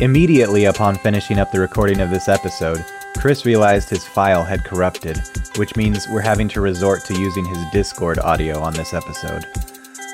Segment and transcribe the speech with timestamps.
[0.00, 2.82] Immediately upon finishing up the recording of this episode,
[3.18, 5.20] Chris realized his file had corrupted,
[5.56, 9.44] which means we're having to resort to using his Discord audio on this episode.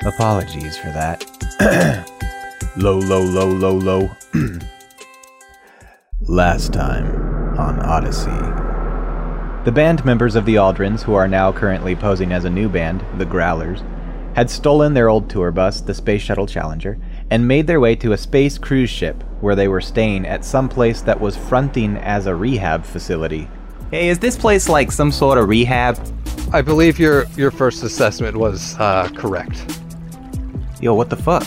[0.04, 1.25] Apologies for that.
[2.77, 4.11] low, low, low, low, low.
[6.23, 8.31] Last time on Odyssey.
[9.65, 13.05] The band members of the Aldrins, who are now currently posing as a new band,
[13.19, 13.85] the Growlers,
[14.35, 16.98] had stolen their old tour bus, the Space Shuttle Challenger,
[17.30, 20.69] and made their way to a space cruise ship where they were staying at some
[20.69, 23.49] place that was fronting as a rehab facility.
[23.91, 25.99] Hey, is this place like some sort of rehab?
[26.52, 29.80] I believe your your first assessment was uh, correct.
[30.80, 31.47] Yo, what the fuck?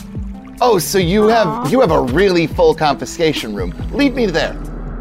[0.61, 3.73] Oh, so you have you have a really full confiscation room.
[3.91, 4.53] Lead me there.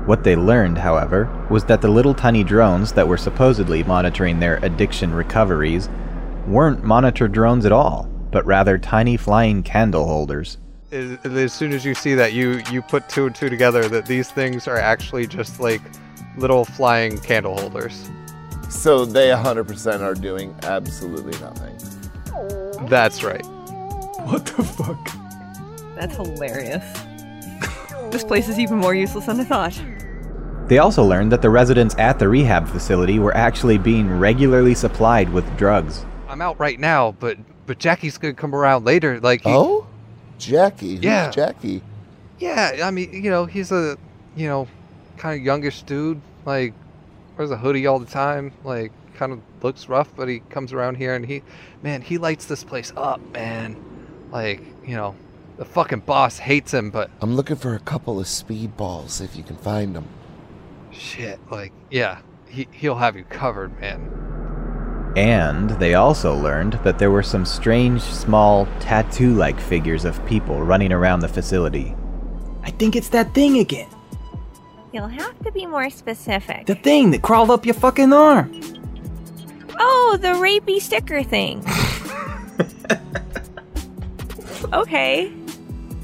[0.07, 4.57] What they learned, however, was that the little tiny drones that were supposedly monitoring their
[4.65, 5.89] addiction recoveries
[6.47, 10.59] weren't monitor drones at all, but rather tiny flying candle holders.
[10.91, 14.07] As, as soon as you see that, you you put two and two together that
[14.07, 15.83] these things are actually just like
[16.37, 18.09] little flying candle holders.
[18.71, 21.77] So they 100% are doing absolutely nothing.
[22.89, 23.45] That's right.
[24.27, 25.11] What the fuck?
[25.95, 26.85] That's hilarious.
[28.11, 29.83] this place is even more useless than I thought.
[30.69, 35.31] They also learned that the residents at the rehab facility were actually being regularly supplied
[35.31, 36.05] with drugs.
[36.29, 39.19] I'm out right now, but but Jackie's gonna come around later.
[39.21, 39.87] Like, he, Oh?
[40.39, 40.97] Jackie.
[40.97, 41.31] Who's Yeah.
[41.31, 41.83] Jackie.
[42.39, 43.97] yeah, I mean, you know, he's a
[44.37, 44.69] you know
[45.17, 46.21] kind of youngish dude.
[46.45, 46.73] Like,
[47.37, 48.53] wears a hoodie all the time.
[48.65, 51.43] Like, kind of looks rough, but he comes around here and he,
[51.83, 53.77] man, he lights this place up, man.
[54.31, 55.17] Like, you know,
[55.57, 59.43] the fucking boss hates him, but I'm looking for a couple of speedballs if you
[59.43, 60.07] can find them.
[60.93, 64.09] shit, like, yeah, he he'll have you covered, man.
[65.17, 70.63] And they also learned that there were some strange, small, tattoo like figures of people
[70.63, 71.95] running around the facility.
[72.63, 73.89] I think it's that thing again.
[74.93, 76.67] You'll have to be more specific.
[76.67, 78.53] The thing that crawled up your fucking arm.
[79.79, 81.65] oh, the rapey sticker thing.
[84.73, 85.33] okay.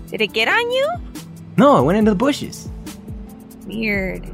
[0.08, 0.88] Did it get on you?
[1.56, 2.68] No, it went into the bushes.
[3.66, 4.33] Weird.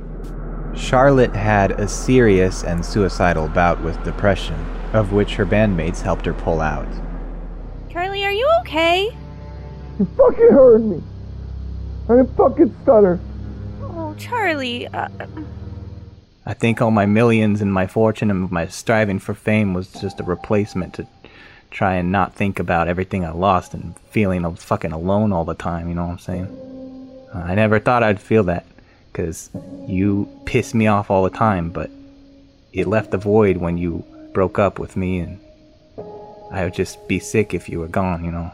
[0.75, 4.57] Charlotte had a serious and suicidal bout with depression,
[4.93, 6.89] of which her bandmates helped her pull out.
[7.91, 9.17] Charlie, are you okay?
[9.99, 11.03] You fucking heard me.
[12.09, 13.21] I didn't fucking stutter.
[13.83, 14.87] Oh, Charlie.
[14.89, 15.09] Uh,
[16.47, 20.21] I think all my millions and my fortune and my striving for fame was just
[20.21, 21.07] a replacement to
[21.71, 25.89] try and not think about everything I lost and feeling fucking alone all the time,
[25.89, 27.29] you know what I'm saying?
[27.33, 28.67] I never thought I'd feel that,
[29.13, 29.51] because
[29.87, 31.91] you piss me off all the time, but
[32.73, 35.41] it left a void when you broke up with me, and
[36.51, 38.53] I would just be sick if you were gone, you know?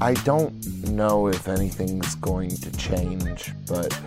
[0.00, 0.52] I don't
[0.88, 3.98] know if anything's going to change, but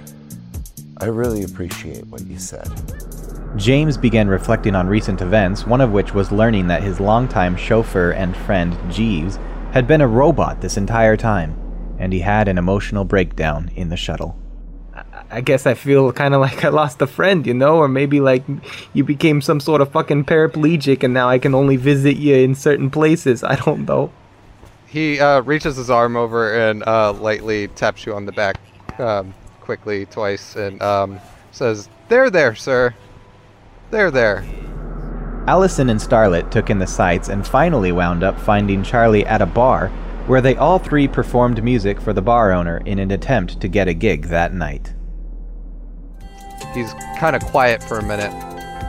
[1.00, 2.70] I really appreciate what you said.
[3.56, 8.12] James began reflecting on recent events, one of which was learning that his longtime chauffeur
[8.12, 9.38] and friend, Jeeves,
[9.72, 11.56] had been a robot this entire time,
[12.00, 14.36] and he had an emotional breakdown in the shuttle.
[15.30, 18.20] I guess I feel kind of like I lost a friend, you know, or maybe
[18.20, 18.44] like
[18.94, 22.56] you became some sort of fucking paraplegic and now I can only visit you in
[22.56, 23.44] certain places.
[23.44, 24.12] I don't know.
[24.88, 28.58] He uh, reaches his arm over and uh, lightly taps you on the back
[29.00, 31.20] um, quickly twice and um,
[31.52, 32.96] says, There, there, sir.
[33.92, 34.46] There, there.
[35.48, 39.46] Allison and Starlet took in the sights and finally wound up finding Charlie at a
[39.46, 39.88] bar
[40.28, 43.88] where they all three performed music for the bar owner in an attempt to get
[43.88, 44.94] a gig that night.
[46.78, 48.32] He's kind of quiet for a minute,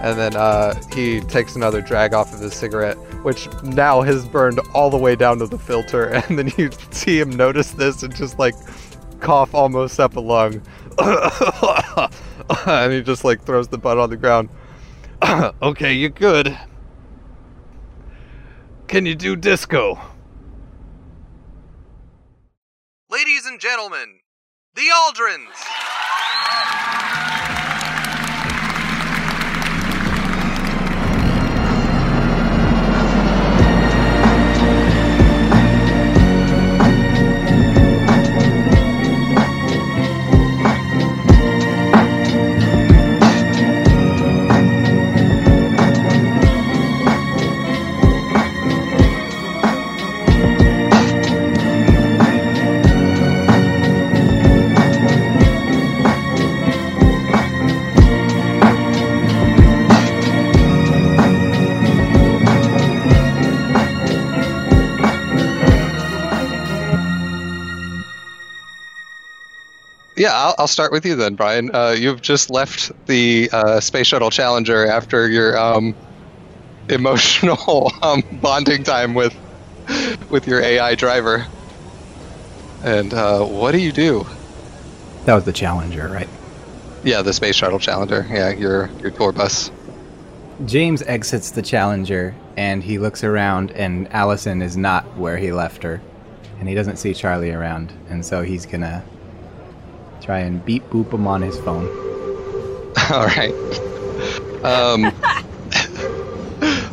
[0.02, 4.60] and then uh, he takes another drag off of his cigarette, which now has burned
[4.74, 6.08] all the way down to the filter.
[6.28, 8.54] And then you see him notice this and just like
[9.20, 10.60] cough almost up a lung,
[12.66, 14.50] and he just like throws the butt on the ground.
[15.62, 16.58] okay, you're good.
[18.86, 19.98] Can you do disco?
[23.10, 24.20] Ladies and gentlemen,
[24.74, 25.87] the Aldrins!
[70.18, 71.70] Yeah, I'll, I'll start with you then, Brian.
[71.72, 75.94] Uh, you've just left the uh, space shuttle Challenger after your um,
[76.88, 79.34] emotional um, bonding time with
[80.28, 81.46] with your AI driver.
[82.82, 84.26] And uh, what do you do?
[85.24, 86.28] That was the Challenger, right?
[87.04, 88.26] Yeah, the space shuttle Challenger.
[88.28, 89.70] Yeah, your your tour bus.
[90.66, 95.84] James exits the Challenger and he looks around, and Allison is not where he left
[95.84, 96.00] her.
[96.58, 99.04] And he doesn't see Charlie around, and so he's gonna
[100.28, 101.86] try and beep boop him on his phone.
[103.10, 103.54] All right.
[104.62, 105.10] Um,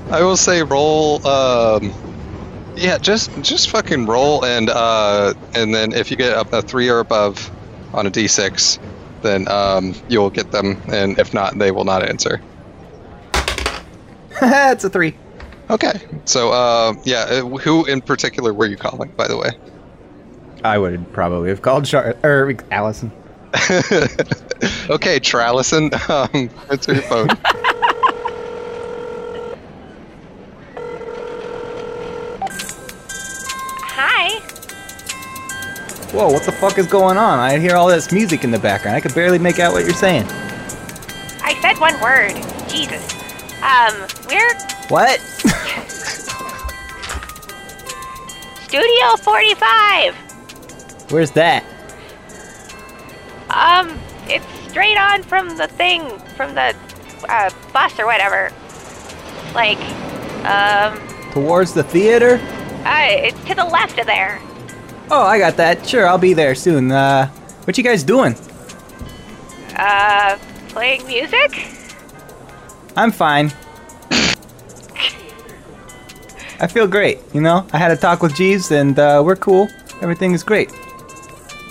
[0.10, 1.28] I will say roll.
[1.28, 1.92] Um,
[2.78, 6.90] yeah, just just fucking roll, and uh, and then if you get up a three
[6.90, 7.52] or above
[7.94, 8.80] on a d6,
[9.22, 12.42] then um, you'll get them, and if not, they will not answer.
[14.42, 15.14] it's a three.
[15.70, 16.00] Okay.
[16.24, 19.50] So, uh, yeah, uh, who in particular were you calling, by the way?
[20.64, 23.12] I would probably have called Char- or Allison.
[24.90, 27.30] okay, Trallison, um, answer your phone.
[33.98, 34.40] Hi.
[36.12, 37.40] Whoa, what the fuck is going on?
[37.40, 38.98] I hear all this music in the background.
[38.98, 40.25] I could barely make out what you're saying.
[41.42, 42.34] I said one word.
[42.68, 43.10] Jesus.
[43.63, 44.54] Um, we're
[44.90, 45.19] What?
[48.68, 50.16] Studio 45.
[51.10, 51.63] Where's that?
[53.50, 53.98] Um,
[54.28, 56.76] it's straight on from the thing, from the
[57.30, 58.52] uh, bus or whatever.
[59.54, 59.80] Like,
[60.46, 61.00] um,
[61.32, 62.40] Towards the theater?
[62.86, 64.40] uh, it's to the left of there.
[65.12, 65.86] Oh, I got that.
[65.88, 66.92] Sure, I'll be there soon.
[66.92, 67.28] Uh,
[67.66, 68.36] what you guys doing?
[69.78, 70.38] Uh,
[70.70, 71.68] playing music?
[72.96, 73.52] I'm fine.
[76.60, 77.68] I feel great, you know?
[77.74, 79.68] I had a talk with Jeeves and uh, we're cool.
[80.02, 80.72] Everything is great.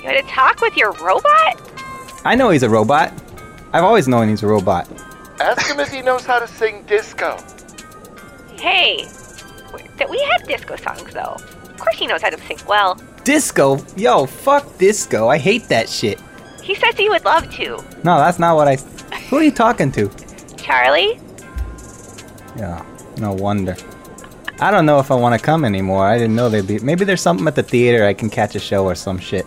[0.04, 1.58] You had to talk with your robot?
[2.26, 3.10] I know he's a robot.
[3.72, 4.86] I've always known he's a robot.
[5.40, 7.38] Ask him if he knows how to sing disco.
[8.52, 9.06] Hey,
[9.96, 11.38] that we had disco songs though.
[11.38, 13.00] Of course he knows how to sing well.
[13.24, 13.78] Disco?
[13.96, 15.28] Yo, fuck disco.
[15.28, 16.20] I hate that shit.
[16.62, 17.82] He says he would love to.
[18.04, 18.76] No, that's not what I.
[19.30, 20.10] Who are you talking to?
[20.58, 21.18] Charlie?
[22.58, 22.84] Yeah,
[23.16, 23.74] no wonder.
[24.60, 26.06] I don't know if I want to come anymore.
[26.06, 26.78] I didn't know they'd be.
[26.80, 29.46] Maybe there's something at the theater I can catch a show or some shit.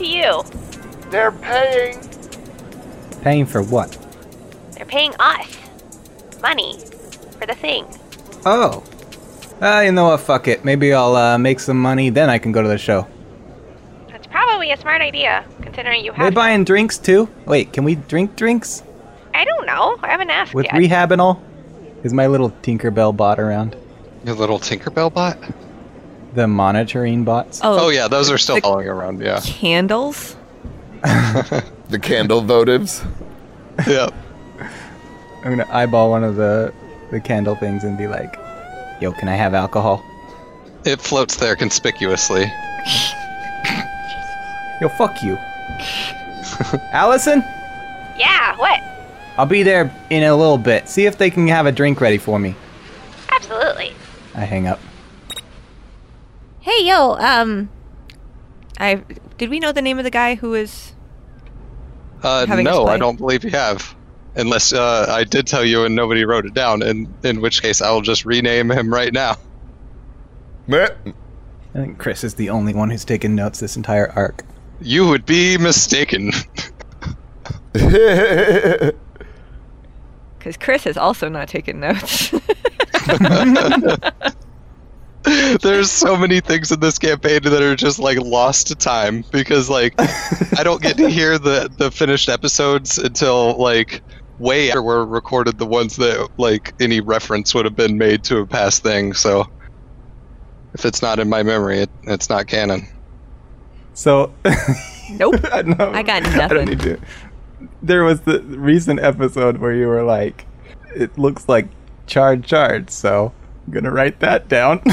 [0.00, 1.10] It's up to you.
[1.10, 1.98] They're paying.
[3.22, 3.96] Paying for what?
[4.72, 5.58] They're paying us
[6.40, 6.78] money
[7.38, 7.86] for the thing.
[8.46, 8.84] Oh.
[9.60, 10.20] Uh, you know what?
[10.20, 10.64] Fuck it.
[10.64, 13.08] Maybe I'll uh, make some money, then I can go to the show.
[14.08, 16.18] That's probably a smart idea, considering you have.
[16.18, 16.34] they have.
[16.34, 17.28] buying drinks too?
[17.46, 18.84] Wait, can we drink drinks?
[19.34, 19.96] I don't know.
[20.02, 20.74] I haven't asked With yet.
[20.74, 21.42] rehab and all?
[22.04, 23.76] Is my little Tinkerbell bot around?
[24.24, 25.38] Your little Tinkerbell bot?
[26.34, 27.60] The monitoring bots?
[27.62, 29.40] Oh, oh, yeah, those are still the following around, yeah.
[29.40, 30.36] Candles?
[31.88, 33.02] The candle votives.
[33.86, 34.12] Yep.
[35.44, 36.74] I'm gonna eyeball one of the
[37.12, 38.36] the candle things and be like,
[39.00, 40.02] "Yo, can I have alcohol?"
[40.84, 42.42] It floats there conspicuously.
[44.80, 45.36] Yo, fuck you,
[46.92, 47.44] Allison.
[48.16, 48.82] Yeah, what?
[49.38, 50.88] I'll be there in a little bit.
[50.88, 52.56] See if they can have a drink ready for me.
[53.30, 53.92] Absolutely.
[54.34, 54.80] I hang up.
[56.68, 57.70] Hey, yo, um.
[58.78, 58.96] I.
[59.38, 60.92] Did we know the name of the guy who was.
[62.22, 63.96] Uh, Having no, I don't believe you have.
[64.36, 67.80] Unless uh, I did tell you and nobody wrote it down, in, in which case
[67.80, 69.36] I will just rename him right now.
[70.70, 70.90] I
[71.72, 74.44] think Chris is the only one who's taken notes this entire arc.
[74.82, 76.32] You would be mistaken.
[80.38, 82.32] Because Chris has also not taken notes.
[85.62, 89.68] There's so many things in this campaign that are just like lost to time because
[89.68, 94.02] like I don't get to hear the the finished episodes until like
[94.38, 98.38] way after we're recorded the ones that like any reference would have been made to
[98.38, 99.12] a past thing.
[99.12, 99.46] So
[100.74, 102.86] if it's not in my memory, it, it's not canon.
[103.94, 104.32] So,
[105.10, 105.34] nope.
[105.52, 106.56] I, know, I got I nothing.
[106.56, 107.00] don't need to.
[107.82, 110.46] There was the recent episode where you were like,
[110.94, 111.66] "It looks like
[112.06, 113.32] charred charred," so
[113.68, 114.80] I'm gonna write that down.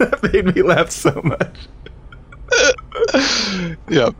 [0.00, 1.68] that made me laugh so much.
[3.88, 4.16] Yep.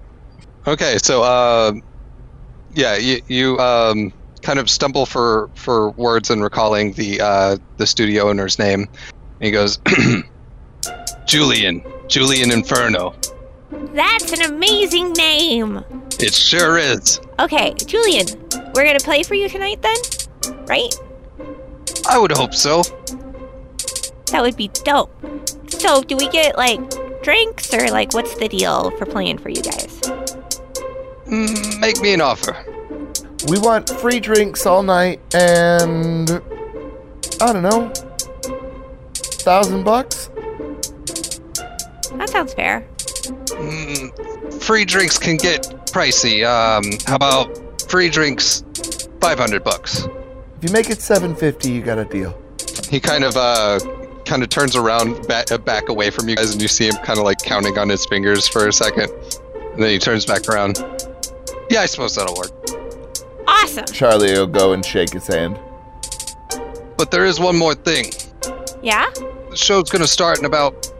[0.68, 1.72] Okay, so uh,
[2.72, 4.12] yeah, you, you um,
[4.42, 8.82] kind of stumble for, for words in recalling the uh, the studio owner's name.
[8.82, 9.80] And he goes,
[11.26, 13.16] Julian, Julian Inferno.
[13.72, 15.82] That's an amazing name.
[16.20, 17.20] It sure is.
[17.40, 18.26] Okay, Julian,
[18.76, 19.96] we're gonna play for you tonight then?
[20.68, 20.94] Right?
[22.08, 22.84] I would hope so.
[24.34, 25.12] That would be dope.
[25.68, 26.80] So, do we get like
[27.22, 30.00] drinks or like what's the deal for playing for you guys?
[31.26, 32.56] Mm, Make me an offer.
[33.46, 36.28] We want free drinks all night and
[37.40, 37.92] I don't know,
[39.22, 40.26] thousand bucks.
[42.16, 42.84] That sounds fair.
[43.54, 45.62] Mm, free drinks can get
[45.92, 46.44] pricey.
[46.44, 47.56] Um, how about
[47.88, 48.64] free drinks,
[49.20, 50.06] five hundred bucks?
[50.56, 52.36] If you make it seven fifty, you got a deal.
[52.90, 53.78] He kind of uh,
[54.24, 56.96] kind of turns around, back, uh, back away from you guys, and you see him
[57.04, 59.10] kind of like counting on his fingers for a second,
[59.54, 60.78] and then he turns back around.
[61.70, 62.50] Yeah, I suppose that'll work.
[63.46, 63.86] Awesome.
[63.86, 65.58] Charlie will go and shake his hand.
[66.96, 68.12] But there is one more thing.
[68.82, 69.10] Yeah?
[69.50, 70.90] The show's gonna start in about.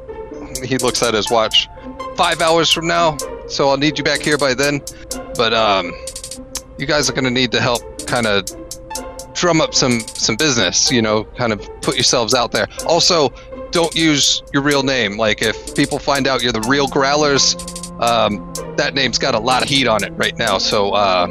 [0.64, 1.68] He looks at his watch.
[2.16, 3.16] Five hours from now,
[3.48, 4.80] so I'll need you back here by then.
[5.36, 5.92] But um,
[6.78, 8.44] you guys are gonna need to help, kind of
[9.34, 10.90] drum up some some business.
[10.90, 12.66] You know, kind of put yourselves out there.
[12.86, 13.30] Also,
[13.70, 15.16] don't use your real name.
[15.16, 17.54] Like if people find out you're the real Growlers,
[18.00, 20.58] um, that name's got a lot of heat on it right now.
[20.58, 21.26] So uh,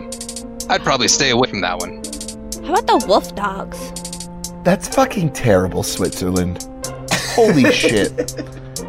[0.69, 2.03] I'd probably stay away from that one.
[2.65, 3.91] How about the wolf dogs?
[4.63, 6.67] That's fucking terrible, Switzerland.
[7.11, 8.15] Holy shit.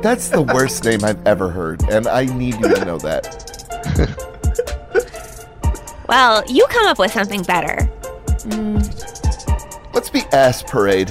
[0.02, 3.44] That's the worst name I've ever heard, and I need you to know that.
[6.08, 7.90] Well, you come up with something better.
[9.94, 11.08] Let's be ass parade.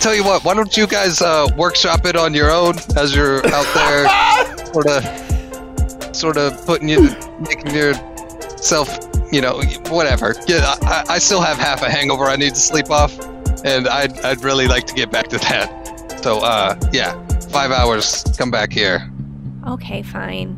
[0.00, 3.38] Tell you what, why don't you guys uh, workshop it on your own as you're
[3.54, 8.98] out there, sort of, sort of putting you, making yourself,
[9.30, 10.34] you know, whatever.
[10.48, 13.16] Yeah, I, I still have half a hangover I need to sleep off,
[13.64, 16.20] and I'd, I'd really like to get back to that.
[16.24, 17.14] So, uh, yeah,
[17.50, 18.24] five hours.
[18.36, 19.08] Come back here.
[19.68, 20.56] Okay, fine.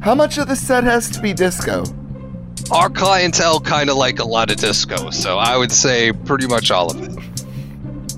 [0.00, 1.84] How much of the set has to be disco?
[2.72, 6.70] Our clientele kind of like a lot of disco, so I would say pretty much
[6.70, 7.18] all of it.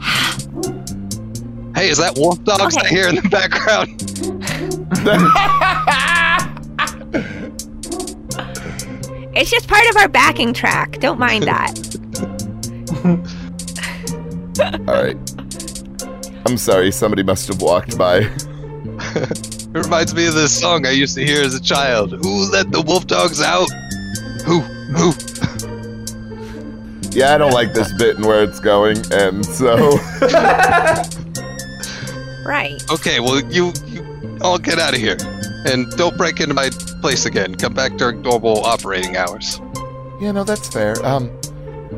[1.75, 2.87] Hey, is that Wolf Dogs Okay.
[2.87, 4.01] I hear in the background?
[9.37, 11.01] It's just part of our backing track.
[11.01, 11.77] Don't mind that.
[14.89, 15.17] All right.
[16.47, 18.31] I'm sorry, somebody must have walked by.
[19.75, 22.13] It reminds me of this song I used to hear as a child.
[22.13, 23.69] Who let the wolf dogs out?
[24.45, 24.61] Who?
[24.61, 25.13] Who?
[27.11, 29.77] Yeah, I don't like this bit and where it's going, and so
[32.45, 32.83] Right.
[32.91, 34.05] Okay, well you you
[34.43, 35.17] all get out of here,
[35.67, 36.69] and don't break into my
[37.01, 37.55] place again.
[37.55, 39.61] Come back during normal operating hours.
[40.21, 40.95] yeah, no, that's fair.
[41.07, 41.31] Um,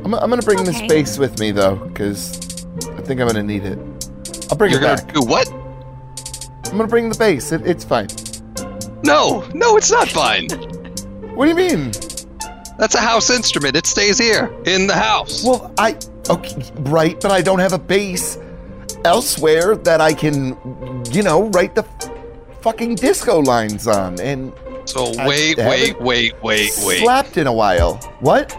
[0.04, 2.36] I'm, I'm gonna bring this bass with me though, because
[2.96, 3.78] I think I'm gonna need it.
[4.50, 5.14] I'll bring You're it gonna back.
[5.14, 5.48] do what?
[6.66, 7.50] I'm gonna bring the bass.
[7.52, 8.06] It, it's fine.
[9.02, 10.48] No, no, it's not fine.
[11.34, 11.90] What do you mean?
[12.78, 13.76] That's a house instrument.
[13.76, 15.45] It stays here in the house.
[15.45, 15.97] Well, I
[16.28, 18.38] okay, right, but I don't have a bass
[19.04, 20.56] elsewhere that I can,
[21.12, 21.85] you know, write the
[22.61, 24.52] fucking disco lines on and
[24.85, 26.99] So I wait, haven't wait, wait, wait, wait.
[27.02, 27.95] slapped in a while.
[28.21, 28.52] What?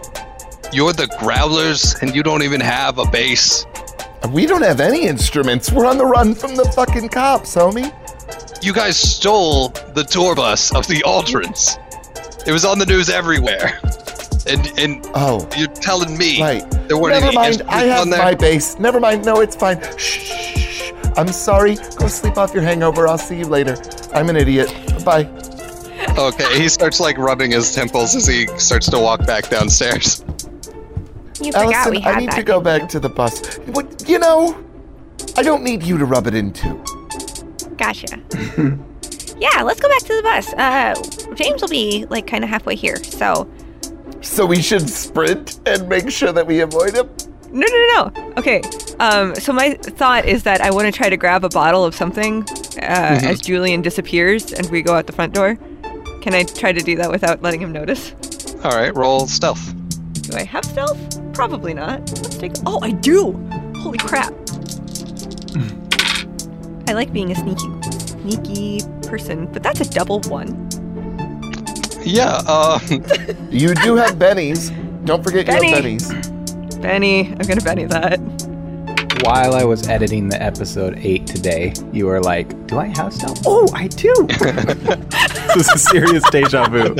[0.72, 3.66] You're the Growlers, and you don't even have a bass.
[4.32, 5.70] We don't have any instruments.
[5.72, 7.94] We're on the run from the fucking cops, homie.
[8.62, 11.78] You guys stole the tour bus of the Aldrins.
[12.46, 13.80] It was on the news everywhere.
[14.48, 16.70] And and Oh, you're telling me right.
[16.88, 17.62] there weren't Never any mind.
[17.68, 18.22] I instruments have on there?
[18.22, 18.78] my bass.
[18.78, 19.24] Never mind.
[19.24, 19.80] No, it's fine.
[19.98, 20.18] Shh.
[20.20, 20.92] shh, shh.
[21.16, 21.76] I'm sorry.
[21.96, 23.06] Go sleep off your hangover.
[23.08, 23.76] I'll see you later.
[24.14, 24.68] I'm an idiot.
[25.04, 25.28] Bye.
[26.16, 30.24] Okay, he starts like rubbing his temples as he starts to walk back downstairs.
[31.40, 32.36] You forgot Allison, we had I need that.
[32.36, 33.56] to go back to the bus.
[33.58, 34.08] What?
[34.08, 34.56] You know,
[35.36, 36.82] I don't need you to rub it in too.
[37.76, 38.06] Gotcha.
[39.38, 40.52] yeah, let's go back to the bus.
[40.54, 40.94] Uh,
[41.34, 43.48] James will be like kind of halfway here, so.
[44.20, 47.08] So we should sprint and make sure that we avoid him.
[47.50, 48.32] No, no, no, no.
[48.36, 48.60] Okay.
[49.00, 51.94] Um, so my thought is that I want to try to grab a bottle of
[51.94, 52.42] something
[52.76, 55.56] uh, as Julian disappears and we go out the front door.
[56.20, 58.12] Can I try to do that without letting him notice?
[58.64, 59.74] All right, roll stealth.
[60.22, 60.98] Do I have stealth?
[61.32, 62.00] Probably not.
[62.00, 62.52] Let's take.
[62.66, 63.32] Oh, I do.
[63.76, 64.34] Holy crap.
[66.88, 70.68] I like being a sneaky, sneaky person, but that's a double one.
[72.04, 72.78] Yeah, uh,
[73.50, 74.72] You do have bennies.
[75.04, 75.68] Don't forget Benny.
[75.68, 76.80] you have bennies.
[76.82, 78.18] Benny, I'm gonna Benny that.
[79.22, 83.42] While I was editing the episode 8 today, you were like, Do I have stealth?
[83.46, 84.14] Oh, I do!
[85.54, 86.94] this is a serious deja vu.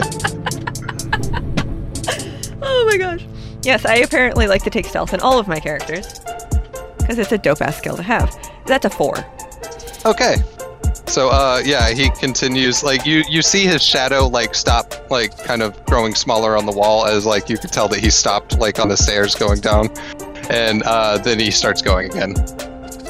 [2.61, 3.25] Oh my gosh.
[3.63, 6.21] Yes, I apparently like to take stealth in all of my characters.
[6.99, 8.37] Because it's a dope ass skill to have.
[8.67, 9.15] That's a four.
[10.05, 10.37] okay.
[11.09, 12.83] So, uh, yeah, he continues.
[12.85, 16.73] Like you, you see his shadow like stop, like kind of growing smaller on the
[16.73, 19.89] wall as like you could tell that he stopped like on the stairs going down,
[20.51, 22.35] and uh, then he starts going again.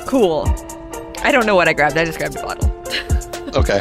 [0.07, 0.45] Cool.
[1.23, 2.71] I don't know what I grabbed, I just grabbed a bottle.
[3.57, 3.81] Okay.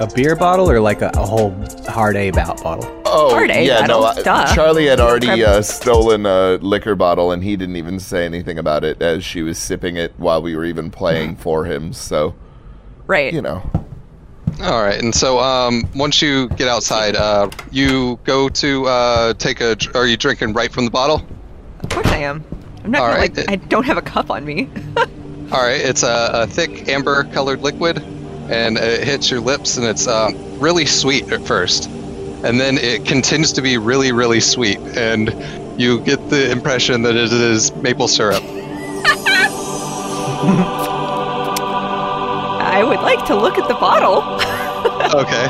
[0.00, 1.54] A beer bottle or like a, a whole
[1.86, 2.97] hard A bout bottle?
[3.10, 4.02] Oh, Hard yeah, no.
[4.04, 4.54] I- duh.
[4.54, 8.84] Charlie had already uh, stolen a liquor bottle, and he didn't even say anything about
[8.84, 11.92] it as she was sipping it while we were even playing for him.
[11.92, 12.34] So,
[13.06, 13.32] Right.
[13.32, 13.62] you know.
[14.62, 19.60] All right, and so um, once you get outside, uh, you go to uh, take
[19.60, 19.76] a.
[19.94, 21.24] Are you drinking right from the bottle?
[21.80, 22.44] Of course I am.
[22.82, 23.36] I'm not All gonna right.
[23.36, 23.48] like.
[23.50, 24.68] I don't have a cup on me.
[24.96, 27.98] All right, it's a, a thick amber-colored liquid,
[28.50, 31.88] and it hits your lips, and it's um, really sweet at first,
[32.44, 35.34] and then it continues to be really, really sweet, and
[35.80, 38.42] you get the impression that it is maple syrup.
[42.60, 44.22] I would like to look at the bottle.
[45.08, 45.46] Okay.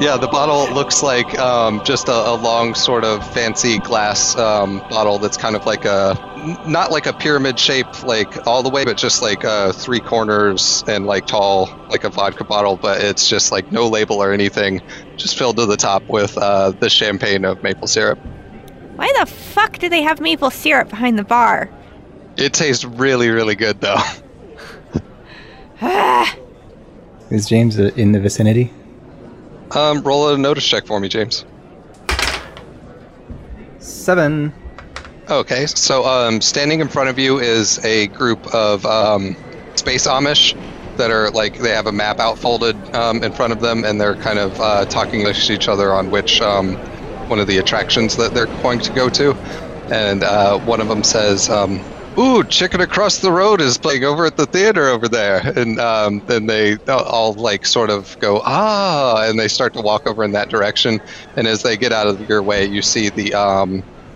[0.00, 4.78] Yeah, the bottle looks like um, just a, a long, sort of fancy glass um,
[4.88, 6.16] bottle that's kind of like a,
[6.66, 10.84] not like a pyramid shape, like all the way, but just like uh, three corners
[10.86, 14.80] and like tall, like a vodka bottle, but it's just like no label or anything,
[15.16, 18.18] just filled to the top with uh, the champagne of maple syrup.
[18.96, 21.70] Why the fuck do they have maple syrup behind the bar?
[22.36, 24.00] It tastes really, really good though.
[27.30, 28.72] Is James uh, in the vicinity?
[29.70, 31.44] Um, roll a notice check for me, James.
[33.78, 34.52] Seven.
[35.30, 39.36] Okay, so um, standing in front of you is a group of um,
[39.76, 40.56] space Amish
[40.96, 44.00] that are like they have a map out folded um, in front of them, and
[44.00, 46.76] they're kind of uh, talking to each other on which um,
[47.28, 49.34] one of the attractions that they're going to go to.
[49.88, 51.84] And uh, one of them says, um,
[52.18, 56.22] "Ooh, Chicken Across the Road is playing over at the theater over there." And um,
[56.26, 60.32] then they all like sort of go, "Ah," and they start to walk over in
[60.32, 60.98] that direction.
[61.36, 63.32] And as they get out of your way, you see the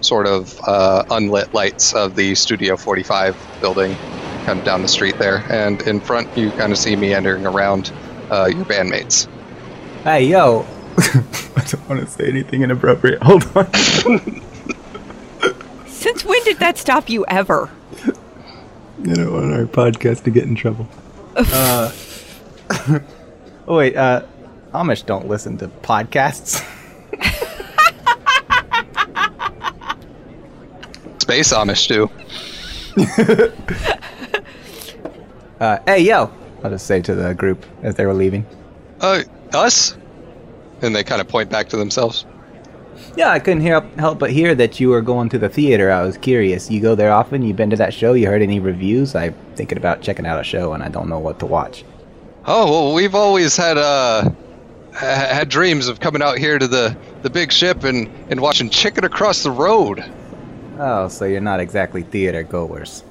[0.04, 3.96] sort of uh, unlit lights of the Studio 45 building
[4.44, 5.44] kind of down the street there.
[5.50, 7.92] And in front, you kind of see meandering around
[8.30, 9.26] uh, your bandmates.
[10.02, 10.66] Hey, yo.
[10.98, 13.22] I don't want to say anything inappropriate.
[13.22, 13.72] Hold on.
[15.86, 17.70] Since when did that stop you ever?
[18.02, 20.86] I don't want our podcast to get in trouble.
[21.36, 21.90] uh,
[23.66, 23.96] oh, wait.
[23.96, 24.24] Uh,
[24.72, 26.62] Amish don't listen to podcasts.
[31.24, 32.10] Space Amish do.
[35.58, 36.30] Uh, hey, yo.
[36.62, 38.44] I'll just say to the group as they were leaving.
[39.00, 39.22] Uh,
[39.54, 39.96] us?
[40.82, 42.26] And they kind of point back to themselves.
[43.16, 45.90] Yeah, I couldn't hear, help but hear that you were going to the theater.
[45.90, 46.70] I was curious.
[46.70, 47.40] You go there often?
[47.40, 48.12] You've been to that show?
[48.12, 49.14] You heard any reviews?
[49.14, 51.86] I'm thinking about checking out a show and I don't know what to watch.
[52.44, 54.28] Oh well, we've always had uh
[54.92, 59.04] had dreams of coming out here to the the big ship and and watching Chicken
[59.04, 60.04] Across the Road.
[60.78, 63.04] Oh, so you're not exactly theater goers.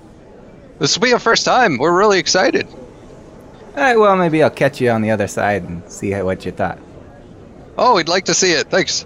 [0.80, 1.78] This will be our first time.
[1.78, 2.68] We're really excited.
[2.68, 6.46] All right, well, maybe I'll catch you on the other side and see how, what
[6.46, 6.78] you thought.
[7.78, 8.70] Oh, we'd like to see it.
[8.70, 9.06] Thanks.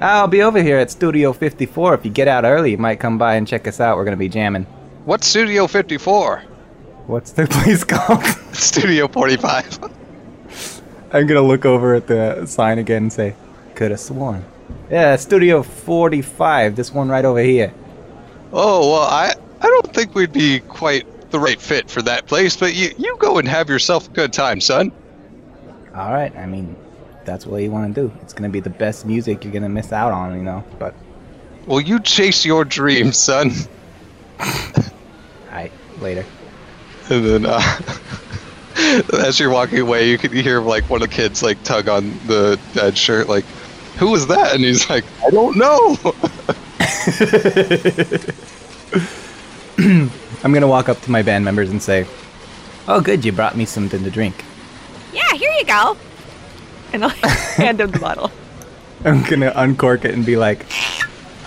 [0.00, 1.94] I'll be over here at Studio 54.
[1.94, 3.96] If you get out early, you might come by and check us out.
[3.96, 4.64] We're going to be jamming.
[5.04, 6.40] What's Studio 54?
[7.06, 8.24] What's the place called?
[8.52, 9.78] Studio 45.
[11.12, 13.34] I'm going to look over at the sign again and say,
[13.74, 14.44] could have sworn.
[14.90, 16.76] Yeah, Studio 45.
[16.76, 17.72] This one right over here.
[18.52, 22.56] Oh well, I I don't think we'd be quite the right fit for that place,
[22.56, 24.90] but you you go and have yourself a good time, son.
[25.94, 26.76] All right, I mean,
[27.24, 28.12] that's what you want to do.
[28.22, 30.62] It's going to be the best music you're going to miss out on, you know.
[30.78, 30.94] But,
[31.66, 33.50] Well, you chase your dreams, son.
[34.38, 34.46] all
[35.50, 36.24] right, later.
[37.10, 37.60] And then, uh,
[39.14, 42.10] as you're walking away, you can hear like one of the kids like tug on
[42.28, 43.44] the dad shirt, like,
[43.98, 45.96] "Who was that?" And he's like, "I don't know."
[50.44, 52.06] I'm going to walk up to my band members and say,
[52.88, 54.44] oh, good, you brought me something to drink.
[55.12, 55.96] Yeah, here you go.
[56.92, 57.10] And I'll
[57.56, 58.32] hand him the bottle.
[59.04, 60.66] I'm gonna uncork it and be like,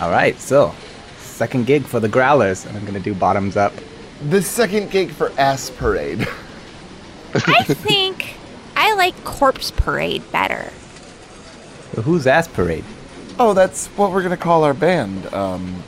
[0.00, 0.74] all right, so
[1.18, 3.74] second gig for the Growlers, and I'm gonna do bottoms up.
[4.30, 6.26] The second gig for Ass Parade.
[7.34, 8.36] I think
[8.76, 10.70] I like Corpse Parade better.
[11.94, 12.84] So who's Ass Parade?
[13.38, 15.32] Oh, that's what we're gonna call our band.
[15.34, 15.82] Um,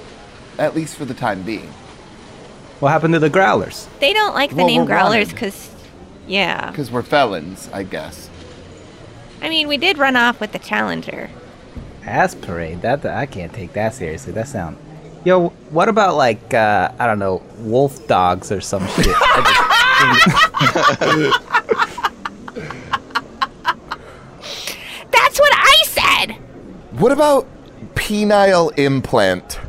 [0.59, 1.69] at least for the time being.
[2.81, 3.89] What happened to the Growlers?
[4.01, 5.71] They don't like the Well, name Growlers because,
[6.27, 6.71] yeah.
[6.71, 8.29] Because we're felons, I guess.
[9.41, 11.31] I mean, we did run off with the Challenger.
[12.05, 12.83] Ass Parade?
[12.83, 14.33] That I can't take that seriously.
[14.33, 14.77] That sound.
[15.25, 19.07] Yo, what about like uh, I don't know, wolf dogs or some shit?
[25.11, 26.37] That's what I said!
[27.05, 27.47] What about
[27.95, 29.61] penile implant?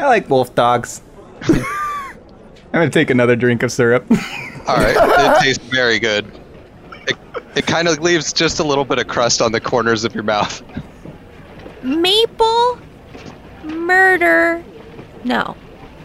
[0.00, 1.02] I like wolf dogs.
[1.42, 1.62] I'm
[2.72, 4.04] gonna take another drink of syrup.
[4.66, 4.96] All right,
[5.38, 6.26] it tastes very good.
[7.06, 7.16] it,
[7.54, 10.24] it kind of leaves just a little bit of crust on the corners of your
[10.24, 10.64] mouth.
[11.84, 12.80] Maple
[13.62, 14.64] murder.
[15.22, 15.54] No.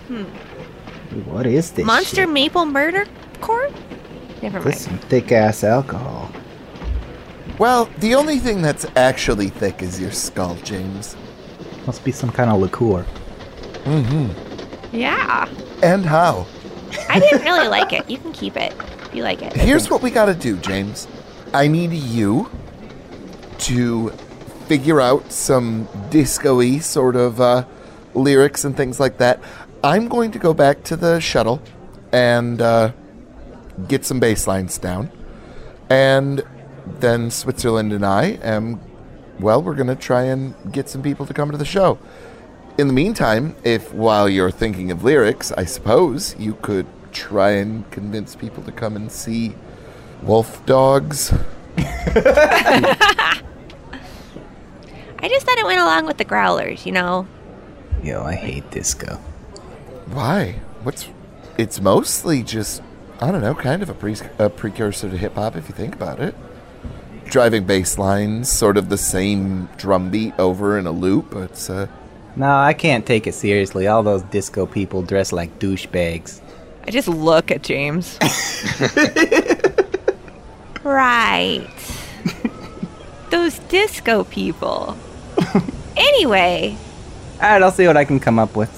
[0.08, 0.26] Hmm.
[1.32, 1.84] What is this?
[1.84, 2.30] Monster shit?
[2.30, 3.08] maple murder
[3.42, 3.74] corn?
[4.44, 5.02] Never This mind.
[5.02, 6.32] some thick ass alcohol.
[7.58, 11.16] Well, the only thing that's actually thick is your skull, James.
[11.86, 13.06] Must be some kind of liqueur.
[13.84, 14.96] Mm-hmm.
[14.96, 15.48] Yeah.
[15.84, 16.48] And how?
[17.10, 18.10] I didn't really like it.
[18.10, 18.74] You can keep it
[19.06, 19.54] if you like it.
[19.54, 21.08] Here's what we gotta do, James.
[21.54, 22.50] I need you
[23.60, 24.10] to
[24.68, 27.66] figure out some disco-y sort of uh,
[28.14, 29.40] lyrics and things like that.
[29.84, 31.62] I'm going to go back to the shuttle
[32.12, 32.92] and uh,
[33.88, 35.12] get some bass lines down.
[35.90, 36.44] And
[36.86, 38.80] then Switzerland and I am,
[39.40, 42.00] well, we're going to try and get some people to come to the show.
[42.78, 47.90] In the meantime, if while you're thinking of lyrics, I suppose you could try and
[47.92, 49.56] convince people to come and see
[50.22, 51.34] Wolf Dogs.
[55.18, 57.28] I just thought it went along with the growlers, you know?
[58.04, 59.16] Yo, I hate disco.
[60.12, 60.60] Why?
[60.84, 61.08] What's.
[61.58, 62.82] It's mostly just,
[63.22, 65.96] I don't know, kind of a, pre- a precursor to hip hop if you think
[65.96, 66.36] about it.
[67.26, 71.34] Driving bass lines, sort of the same drum beat over in a loop.
[71.36, 71.88] It's, uh.
[72.36, 73.88] No, I can't take it seriously.
[73.88, 76.42] All those disco people dress like douchebags.
[76.88, 78.20] I just look at James.
[80.86, 81.68] Right.
[83.32, 84.96] Those disco people.
[85.98, 86.78] anyway,
[87.38, 88.70] Alright, I'll see what I can come up with.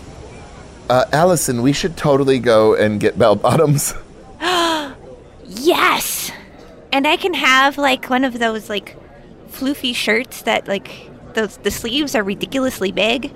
[0.90, 3.94] Uh, Allison, we should totally go and get bell bottoms.
[5.46, 6.27] yes!
[6.92, 8.96] And I can have like one of those like
[9.50, 13.34] floofy shirts that like those the sleeves are ridiculously big.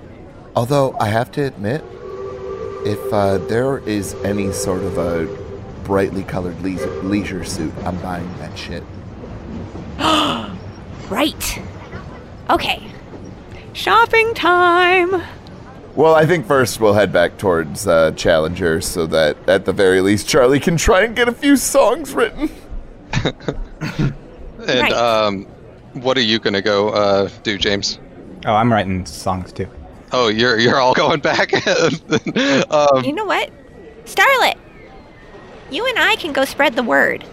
[0.56, 1.82] Although, I have to admit,
[2.86, 5.26] if uh, there is any sort of a
[5.84, 8.84] brightly colored leisure, leisure suit, I'm buying that shit.
[11.10, 11.62] Right.
[12.50, 12.82] Okay.
[13.74, 15.22] Shopping time.
[15.94, 20.00] Well, I think first we'll head back towards uh, Challenger so that at the very
[20.00, 22.50] least Charlie can try and get a few songs written.
[24.68, 24.94] And Right.
[24.94, 25.46] um,
[25.94, 28.00] what are you gonna go uh, do, James?
[28.46, 29.68] Oh, I'm writing songs too.
[30.12, 31.52] Oh, you're you're all going back.
[32.72, 33.50] um, You know what?
[34.06, 34.56] Starlet!
[35.72, 37.24] You and I can go spread the word.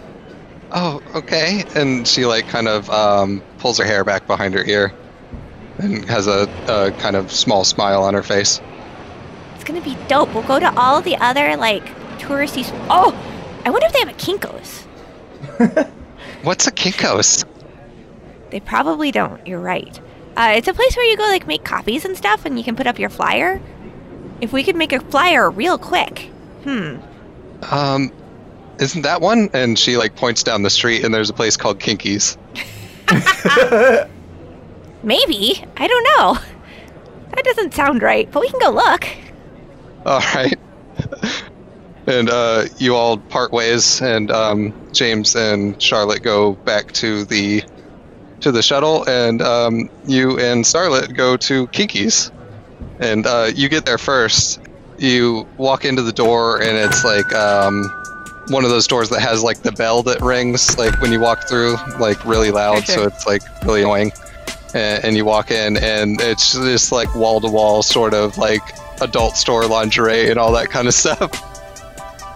[0.71, 1.63] oh, okay.
[1.75, 4.91] And she like kind of um, pulls her hair back behind her ear,
[5.77, 8.59] and has a, a kind of small smile on her face.
[9.55, 10.33] It's gonna be dope.
[10.33, 11.85] We'll go to all the other like
[12.17, 12.61] touristy.
[12.63, 13.13] s- Oh,
[13.65, 14.85] I wonder if they have a Kinkos.
[16.43, 17.45] What's a Kinkos?
[18.49, 19.45] They probably don't.
[19.45, 19.99] You're right.
[20.35, 22.75] Uh, it's a place where you go like make copies and stuff, and you can
[22.75, 23.61] put up your flyer.
[24.41, 26.29] If we could make a flyer real quick.
[26.63, 26.97] Hmm.
[27.69, 28.11] Um,
[28.79, 29.49] isn't that one?
[29.53, 32.37] And she like points down the street, and there's a place called Kinkies.
[35.03, 35.63] Maybe.
[35.77, 36.37] I don't know.
[37.35, 39.07] That doesn't sound right, but we can go look.
[40.05, 40.57] All right.
[42.09, 47.63] And uh, you all part ways, and um, James and Charlotte go back to the
[48.41, 52.31] to the shuttle, and um, you and Starlet go to Kiki's.
[52.99, 54.59] And uh, you get there first.
[54.97, 57.83] You walk into the door, and it's like um,
[58.47, 61.47] one of those doors that has like the bell that rings, like when you walk
[61.47, 64.11] through, like really loud, so it's like really annoying.
[64.73, 68.61] And, and you walk in, and it's just like wall to wall, sort of like
[69.01, 71.58] adult store lingerie and all that kind of stuff.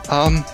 [0.09, 0.45] Um,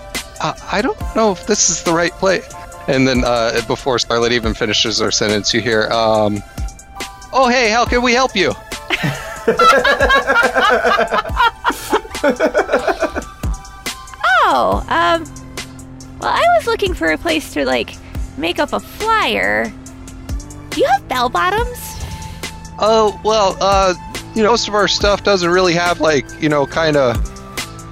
[0.41, 2.47] I, I don't know if this is the right place.
[2.87, 6.41] And then uh, before Starlet even finishes her sentence, you hear, um,
[7.31, 8.53] "Oh hey, how can we help you?"
[14.51, 15.23] Oh, um.
[16.19, 17.95] Well, I was looking for a place to like
[18.37, 19.71] make up a flyer.
[20.71, 21.77] Do you have bell bottoms?
[22.79, 23.93] Oh well, uh,
[24.33, 27.15] you know, most of our stuff doesn't really have like you know, kind of.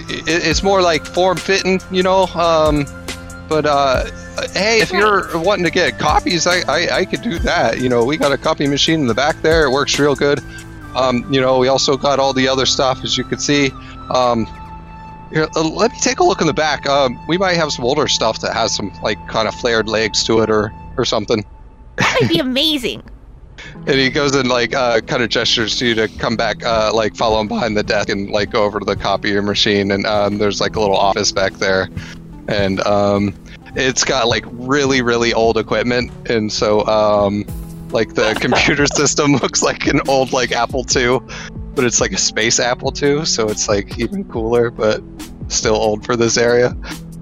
[0.10, 2.26] It, it's more like form fitting, you know.
[2.28, 2.86] Um,
[3.50, 4.06] but uh,
[4.54, 7.80] hey, if you're wanting to get copies, I, I I could do that.
[7.80, 9.66] You know, we got a copy machine in the back there.
[9.66, 10.42] It works real good.
[10.96, 13.72] Um, you know, we also got all the other stuff, as you can see.
[14.10, 14.46] Um,
[15.30, 16.88] here, uh, let me take a look in the back.
[16.88, 20.24] Um, we might have some older stuff that has some like kind of flared legs
[20.26, 21.46] to it, or or something.
[21.98, 23.04] That would be amazing.
[23.88, 26.92] And he goes and like uh, kind of gestures to you to come back, uh,
[26.94, 29.92] like follow him behind the desk and like go over to the copier machine.
[29.92, 31.90] And um, there's like a little office back there,
[32.48, 33.34] and um,
[33.76, 36.12] it's got like really really old equipment.
[36.30, 37.46] And so um,
[37.92, 41.20] like the computer system looks like an old like Apple II,
[41.76, 45.02] but it's like a space Apple II, so it's like even cooler, but
[45.48, 46.76] still old for this area.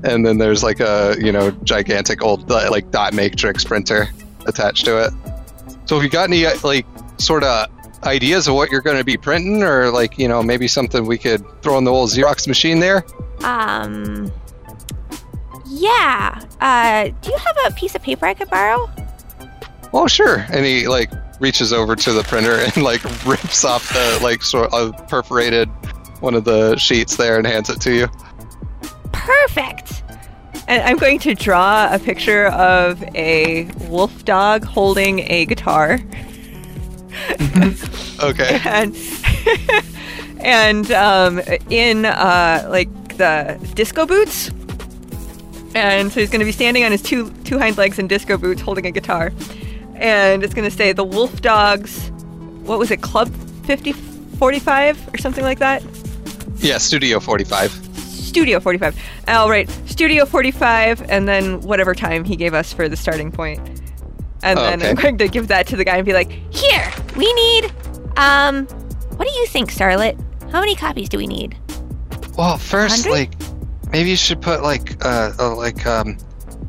[0.04, 4.08] and then there's like a you know gigantic old like dot matrix printer
[4.46, 5.14] attached to it.
[5.86, 6.86] So, have you got any uh, like
[7.18, 7.70] sort of
[8.04, 11.18] ideas of what you're going to be printing, or like you know maybe something we
[11.18, 13.06] could throw in the old Xerox machine there?
[13.44, 14.32] Um.
[15.68, 16.42] Yeah.
[16.62, 18.90] Uh, do you have a piece of paper I could borrow?
[19.94, 20.46] Oh, sure.
[20.50, 24.74] And he like reaches over to the printer and like rips off the like sort
[24.74, 25.70] of perforated
[26.22, 28.08] one of the sheets there and hands it to you.
[29.12, 30.04] Perfect.
[30.68, 36.00] And I'm going to draw a picture of a wolf dog holding a guitar.
[38.22, 38.62] Okay.
[38.66, 38.96] and
[40.40, 44.50] and um, in uh, like the disco boots.
[45.74, 48.38] And so he's going to be standing on his two two hind legs in disco
[48.38, 49.34] boots, holding a guitar.
[49.96, 52.10] And it's going to say the Wolf Dogs.
[52.64, 53.02] What was it?
[53.02, 53.30] Club
[53.66, 55.84] 50 45 or something like that.
[56.58, 57.85] Yeah, Studio 45.
[58.36, 59.00] Studio 45.
[59.30, 59.70] Oh, right.
[59.86, 63.62] Studio 45, and then whatever time he gave us for the starting point.
[64.44, 64.90] And Oh, then okay.
[64.90, 67.72] I'm going to give that to the guy and be like, Here, we need.
[68.18, 68.66] Um,
[69.16, 70.22] what do you think, Starlet?
[70.52, 71.56] How many copies do we need?
[72.38, 73.10] Well, first, 100?
[73.10, 76.18] like, maybe you should put like uh, uh like um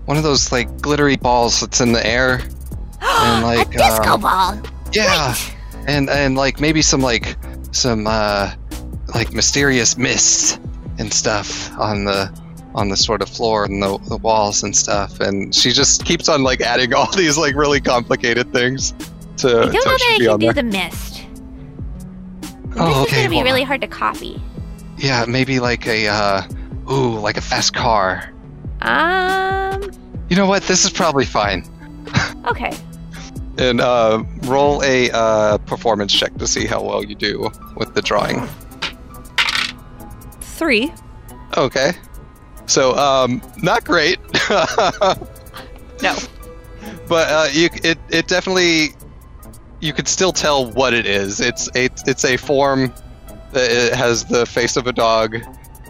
[0.05, 2.43] one of those like glittery balls that's in the air,
[3.01, 4.61] and like a disco um, ball.
[4.93, 5.35] yeah,
[5.89, 7.35] and and like maybe some like
[7.73, 8.53] some uh
[9.15, 10.61] like mysterious mists
[10.99, 12.31] and stuff on the
[12.75, 16.29] on the sort of floor and the, the walls and stuff and she just keeps
[16.29, 18.93] on like adding all these like really complicated things
[19.39, 20.53] to, I don't to know that I can do there.
[20.55, 21.23] the mist.
[22.79, 24.41] Oh, this is gonna be well, really hard to copy.
[24.99, 26.43] yeah maybe like a uh
[26.91, 28.33] ooh like a fast car
[28.83, 29.91] Um.
[30.29, 31.65] you know what this is probably fine
[32.47, 32.73] Okay.
[33.59, 38.03] and uh, roll a uh, performance check to see how well you do with the
[38.03, 38.47] drawing
[40.57, 40.93] three.
[41.57, 41.93] Okay.
[42.67, 44.19] So, um, not great.
[46.03, 46.17] No.
[47.09, 48.91] But uh, you, it, it definitely,
[49.81, 51.41] you could still tell what it is.
[51.41, 52.93] It's a, it's a form
[53.53, 55.37] that it has the face of a dog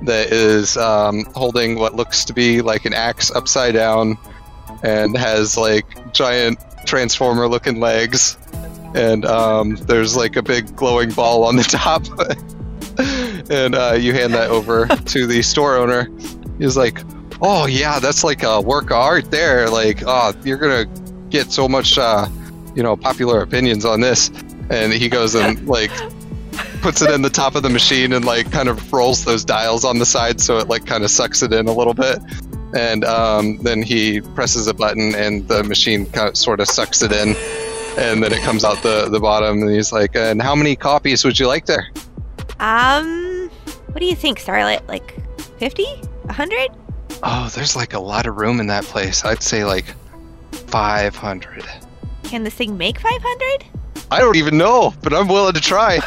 [0.03, 4.19] that is um, holding what looks to be like an axe upside down,
[4.83, 8.37] and has like giant transformer-looking legs,
[8.95, 12.05] and um, there's like a big glowing ball on the top.
[13.51, 16.09] And uh, you hand that over to the store owner.
[16.59, 17.01] He's like,
[17.41, 19.69] "Oh yeah, that's like a work of art there.
[19.69, 20.87] Like, oh, you're gonna
[21.29, 22.29] get so much, uh,
[22.75, 24.31] you know, popular opinions on this."
[24.71, 25.91] And he goes and like
[26.81, 29.85] puts it in the top of the machine and like kind of rolls those dials
[29.85, 32.19] on the side so it like kind of sucks it in a little bit.
[32.75, 37.03] And um, then he presses a button and the machine kind of, sort of sucks
[37.03, 37.35] it in.
[37.99, 41.25] And then it comes out the, the bottom and he's like, and how many copies
[41.25, 41.89] would you like there?
[42.61, 43.26] Um.
[43.97, 44.87] What do you think, Starlet?
[44.89, 45.15] Like
[45.59, 45.83] 50?
[45.85, 46.71] 100?
[47.23, 49.25] Oh, there's like a lot of room in that place.
[49.25, 49.87] I'd say like
[50.53, 51.65] 500.
[52.25, 53.65] Can this thing make 500?
[54.11, 56.01] I don't even know, but I'm willing to try.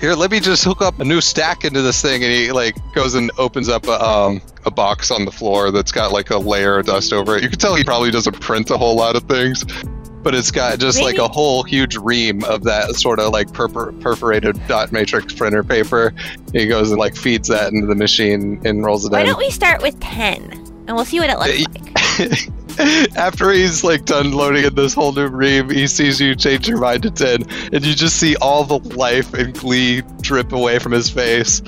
[0.00, 2.74] Here, let me just hook up a new stack into this thing, and he like
[2.96, 6.38] goes and opens up a um a box on the floor that's got like a
[6.38, 7.44] layer of dust over it.
[7.44, 9.64] You can tell he probably doesn't print a whole lot of things,
[10.22, 13.98] but it's got just like a whole huge ream of that sort of like perfor-
[14.00, 16.12] perforated dot matrix printer paper.
[16.52, 19.12] He goes and like feeds that into the machine and rolls it out.
[19.12, 19.26] Why in.
[19.26, 20.52] don't we start with 10
[20.86, 22.48] and we'll see what it looks like?
[23.16, 26.78] After he's like done loading in this whole new ream, he sees you change your
[26.78, 30.92] mind to 10, and you just see all the life and glee drip away from
[30.92, 31.60] his face.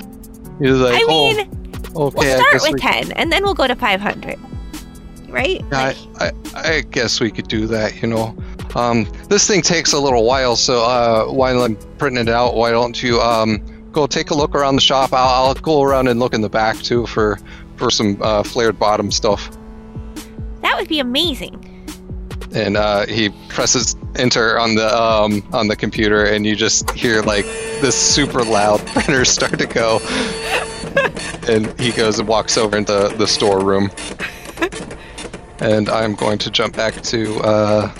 [0.59, 3.53] He's like, I oh, mean, oh, okay, we'll start with we, 10 and then we'll
[3.53, 4.39] go to 500.
[5.31, 5.63] Right?
[5.71, 8.35] I, I, I guess we could do that, you know.
[8.75, 12.71] Um, this thing takes a little while, so uh, while I'm printing it out, why
[12.71, 13.59] don't you um,
[13.91, 15.13] go take a look around the shop?
[15.13, 17.37] I'll, I'll go around and look in the back too for
[17.77, 19.49] for some uh, flared bottom stuff.
[20.61, 21.67] That would be amazing.
[22.53, 27.21] and uh, he presses enter on the um, on the computer, and you just hear
[27.21, 27.45] like
[27.81, 29.99] this super loud printer start to go.
[31.47, 33.89] and he goes and walks over into the storeroom.
[35.61, 37.91] and I'm going to jump back to uh,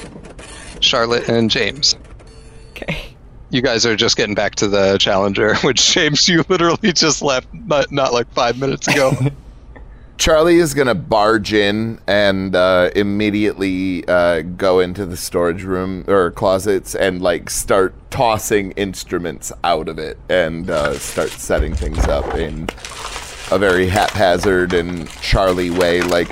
[0.82, 1.96] Charlotte and James.
[2.72, 3.16] Okay.
[3.52, 7.48] You guys are just getting back to the Challenger, which James, you literally just left
[7.54, 9.14] not, not like five minutes ago.
[10.18, 16.30] Charlie is gonna barge in and uh, immediately uh, go into the storage room or
[16.30, 22.36] closets and like start tossing instruments out of it and uh, start setting things up
[22.36, 22.70] in
[23.50, 26.04] a very haphazard and Charlie way.
[26.04, 26.30] Like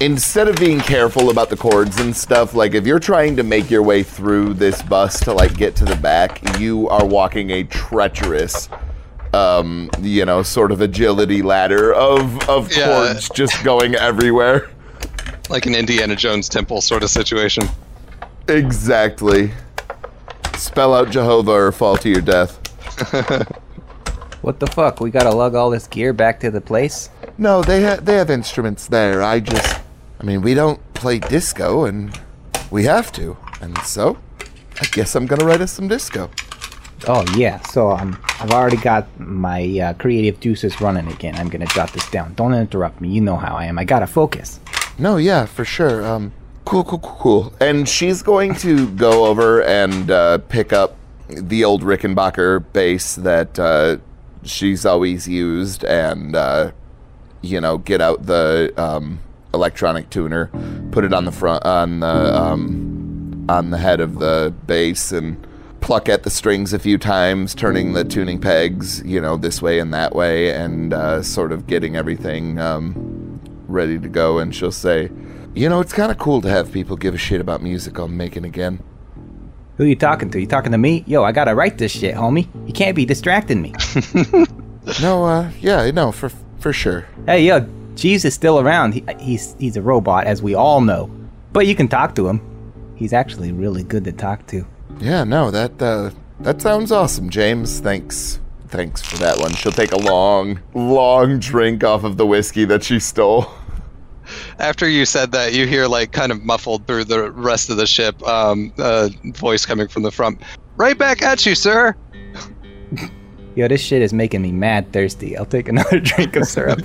[0.00, 3.70] instead of being careful about the cords and stuff, like if you're trying to make
[3.70, 7.64] your way through this bus to like get to the back, you are walking a
[7.64, 8.68] treacherous
[9.32, 12.86] um, you know, sort of agility ladder of of Yeah.
[12.86, 14.68] cords just going everywhere.
[15.48, 17.64] Like an Indiana Jones temple sort of situation.
[18.48, 19.52] Exactly.
[20.56, 22.58] Spell out Jehovah or fall to your death.
[24.42, 25.00] What the fuck?
[25.00, 27.10] We gotta lug all this gear back to the place?
[27.36, 29.22] No, they ha- they have instruments there.
[29.22, 29.79] I just,
[30.20, 32.18] I mean, we don't play disco, and
[32.70, 34.18] we have to, and so
[34.78, 36.30] I guess I'm gonna write us some disco.
[37.08, 41.36] Oh yeah, so um, I've already got my uh, creative juices running again.
[41.36, 42.34] I'm gonna jot this down.
[42.34, 43.08] Don't interrupt me.
[43.08, 43.78] You know how I am.
[43.78, 44.60] I gotta focus.
[44.98, 46.04] No, yeah, for sure.
[46.04, 46.32] Um,
[46.66, 47.52] cool, cool, cool, cool.
[47.58, 50.96] And she's going to go over and uh, pick up
[51.28, 53.96] the old Rickenbacker bass that uh,
[54.42, 56.72] she's always used, and uh,
[57.40, 59.20] you know, get out the um,
[59.54, 60.50] electronic tuner,
[60.92, 62.06] put it on the front on the
[62.40, 65.46] um, on the head of the bass, and
[65.80, 69.78] pluck at the strings a few times, turning the tuning pegs, you know, this way
[69.78, 72.58] and that way, and uh, sort of getting everything.
[72.58, 75.10] Um, ready to go, and she'll say,
[75.54, 78.16] "You know, it's kind of cool to have people give a shit about music I'm
[78.16, 78.82] making again."
[79.76, 80.40] Who you talking to?
[80.40, 81.04] You talking to me?
[81.06, 82.48] Yo, I gotta write this shit, homie.
[82.66, 83.74] You can't be distracting me.
[85.02, 87.06] No, uh, yeah, no, for for sure.
[87.26, 87.60] hey, yo,
[88.00, 88.94] Jeeves is still around.
[88.94, 91.10] He, he's he's a robot, as we all know.
[91.52, 92.40] But you can talk to him.
[92.96, 94.66] He's actually really good to talk to.
[95.00, 96.10] Yeah, no, that uh,
[96.40, 97.78] that sounds awesome, James.
[97.78, 99.52] Thanks, thanks for that one.
[99.52, 103.52] She'll take a long, long drink off of the whiskey that she stole.
[104.58, 107.86] After you said that, you hear like kind of muffled through the rest of the
[107.86, 110.40] ship, um, a voice coming from the front.
[110.76, 111.94] Right back at you, sir.
[113.56, 115.36] Yo, this shit is making me mad thirsty.
[115.36, 116.80] I'll take another drink of syrup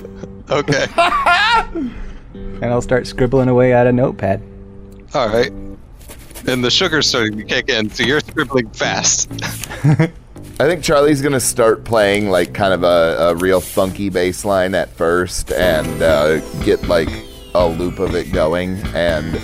[0.50, 0.86] Okay.
[2.34, 4.42] and I'll start scribbling away at a notepad.
[5.14, 5.52] All right.
[6.46, 9.30] And the sugar's starting to kick in, so you're scribbling fast.
[10.58, 14.74] I think Charlie's gonna start playing like kind of a, a real funky bass line
[14.74, 17.08] at first, and uh, get like
[17.54, 19.34] a loop of it going, and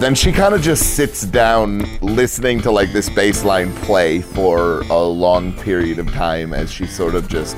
[0.00, 4.82] then she kind of just sits down listening to like this bass line play for
[4.82, 7.56] a long period of time as she sort of just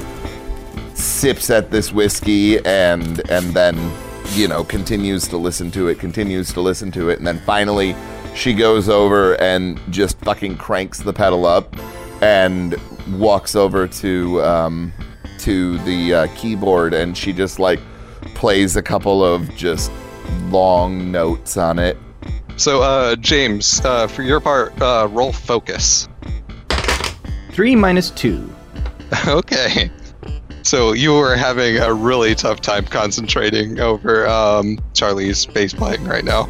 [1.03, 3.77] sips at this whiskey and and then
[4.35, 7.95] you know continues to listen to it continues to listen to it and then finally
[8.35, 11.75] she goes over and just fucking cranks the pedal up
[12.23, 12.77] and
[13.19, 14.93] walks over to um,
[15.39, 17.81] to the uh, keyboard and she just like
[18.35, 19.91] plays a couple of just
[20.51, 21.97] long notes on it
[22.57, 26.07] So, uh, James, uh, for your part, uh, roll focus.
[27.51, 28.49] Three minus two.
[29.27, 29.91] okay.
[30.63, 36.25] So you were having a really tough time concentrating over um, Charlie's bass playing right
[36.25, 36.49] now.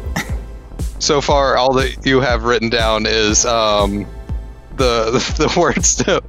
[0.99, 4.05] so far, all that you have written down is um,
[4.77, 6.21] the, the the words to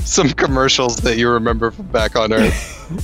[0.00, 3.02] some commercials that you remember from back on Earth.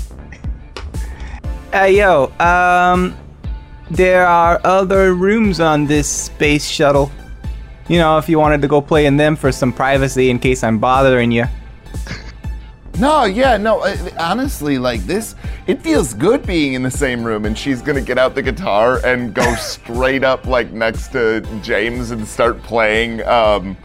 [1.73, 3.17] Hey, yo, um,
[3.91, 7.11] there are other rooms on this space shuttle.
[7.89, 10.63] You know, if you wanted to go play in them for some privacy in case
[10.63, 11.47] I'm bothering you.
[12.99, 13.81] No, yeah, no.
[13.81, 15.35] uh, Honestly, like this,
[15.67, 17.45] it feels good being in the same room.
[17.45, 22.11] And she's gonna get out the guitar and go straight up, like next to James,
[22.11, 23.77] and start playing um,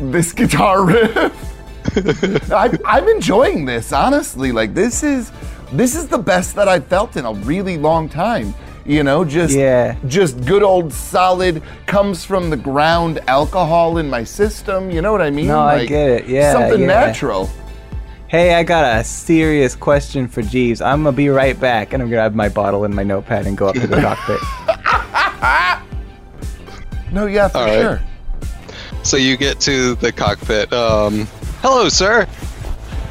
[0.00, 2.52] this guitar riff.
[2.52, 4.52] I, I'm enjoying this, honestly.
[4.52, 5.32] Like this is
[5.72, 8.54] this is the best that I've felt in a really long time.
[8.84, 9.96] You know, just Yeah.
[10.06, 14.92] just good old solid comes from the ground alcohol in my system.
[14.92, 15.48] You know what I mean?
[15.48, 16.28] No, I get it.
[16.28, 16.86] Yeah, something yeah.
[16.86, 17.50] natural.
[18.28, 20.80] Hey, I got a serious question for Jeeves.
[20.80, 23.56] I'm gonna be right back, and I'm gonna grab my bottle and my notepad and
[23.56, 24.40] go up to the cockpit.
[27.12, 27.80] No, yeah, for All right.
[27.80, 28.00] sure.
[29.04, 30.72] so you get to the cockpit.
[30.72, 31.26] Um,
[31.62, 32.26] Hello, sir.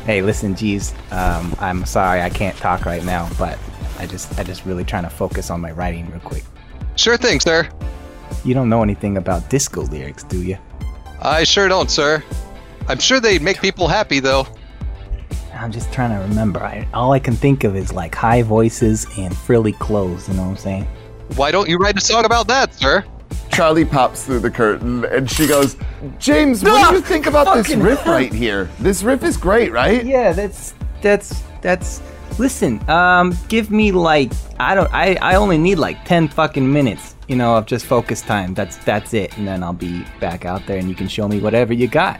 [0.05, 0.93] Hey, listen, Jeeves.
[1.11, 3.57] Um, I'm sorry I can't talk right now, but
[3.97, 6.43] I just I just really trying to focus on my writing real quick.
[6.97, 7.69] Sure thing, sir.
[8.43, 10.57] You don't know anything about disco lyrics, do you?
[11.21, 12.21] I sure don't, sir.
[12.89, 14.45] I'm sure they'd make people happy, though.
[15.55, 16.61] I'm just trying to remember.
[16.63, 20.27] I, all I can think of is like high voices and frilly clothes.
[20.27, 20.87] You know what I'm saying?
[21.35, 23.03] Why don't you write a song about that, sir?
[23.51, 25.77] Charlie pops through the curtain and she goes,
[26.19, 28.13] James, what do you think about this riff hell.
[28.13, 28.69] right here?
[28.79, 30.05] This riff is great, right?
[30.05, 32.01] Yeah, that's that's that's.
[32.37, 37.15] Listen, um, give me like I don't I I only need like ten fucking minutes,
[37.29, 38.53] you know, of just focus time.
[38.53, 41.39] That's that's it, and then I'll be back out there, and you can show me
[41.39, 42.19] whatever you got.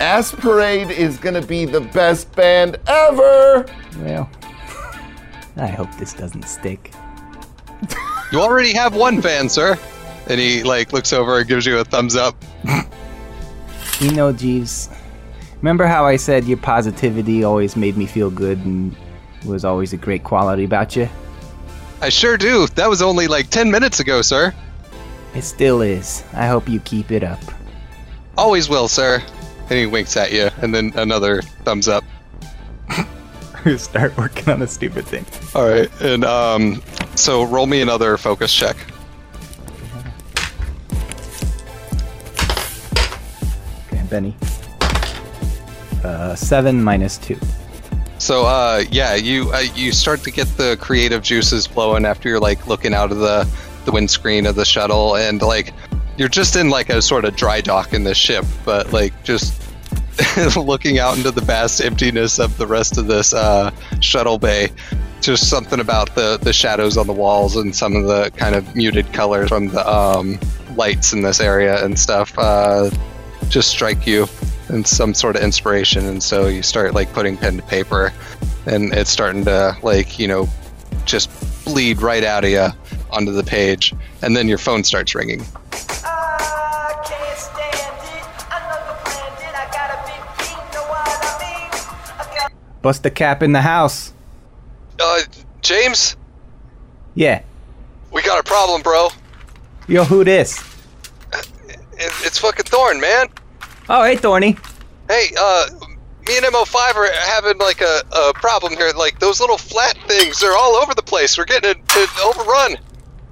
[0.00, 3.66] Ass Parade is gonna be the best band ever!
[4.00, 4.30] Well,
[5.56, 6.92] I hope this doesn't stick.
[8.32, 9.78] You already have one fan, sir.
[10.28, 12.36] And he like looks over and gives you a thumbs up.
[13.98, 14.90] You know, Jeeves,
[15.62, 18.94] Remember how I said your positivity always made me feel good and
[19.44, 21.08] was always a great quality about you?
[22.02, 22.66] I sure do.
[22.68, 24.54] That was only like 10 minutes ago, sir.
[25.34, 26.24] It still is.
[26.34, 27.40] I hope you keep it up.
[28.36, 29.22] Always will, sir.
[29.68, 32.04] And he winks at you, and then another thumbs up.
[33.76, 35.26] Start working on a stupid thing.
[35.54, 36.82] All right, and um,
[37.16, 38.76] so roll me another focus check.
[43.88, 44.36] Okay, Benny.
[46.04, 47.38] Uh, seven minus two.
[48.18, 52.40] So uh, yeah, you uh, you start to get the creative juices flowing after you're
[52.40, 53.48] like looking out of the
[53.84, 55.72] the windscreen of the shuttle, and like
[56.16, 59.62] you're just in like a sort of dry dock in this ship, but like just
[60.56, 64.68] looking out into the vast emptiness of the rest of this uh, shuttle bay.
[65.20, 68.76] Just something about the the shadows on the walls and some of the kind of
[68.76, 70.38] muted colors from the um,
[70.76, 72.90] lights in this area and stuff uh,
[73.48, 74.26] just strike you
[74.68, 78.12] and some sort of inspiration, and so you start like putting pen to paper,
[78.66, 80.48] and it's starting to like you know
[81.04, 81.30] just
[81.64, 82.68] bleed right out of you
[83.10, 85.44] onto the page, and then your phone starts ringing.
[92.82, 94.12] Bust the cap in the house.
[95.00, 95.20] Uh,
[95.62, 96.16] James,
[97.14, 97.42] Yeah.
[98.12, 99.08] we got a problem, bro.
[99.88, 100.58] Yo, who this?
[101.32, 103.26] It, it's fucking Thorn, man.
[103.88, 104.56] Oh, hey, Thorny.
[105.08, 105.66] Hey, uh,
[106.28, 108.92] me and MO5 are having like a, a problem here.
[108.96, 111.36] Like those little flat things, they're all over the place.
[111.38, 112.76] We're getting it, it overrun.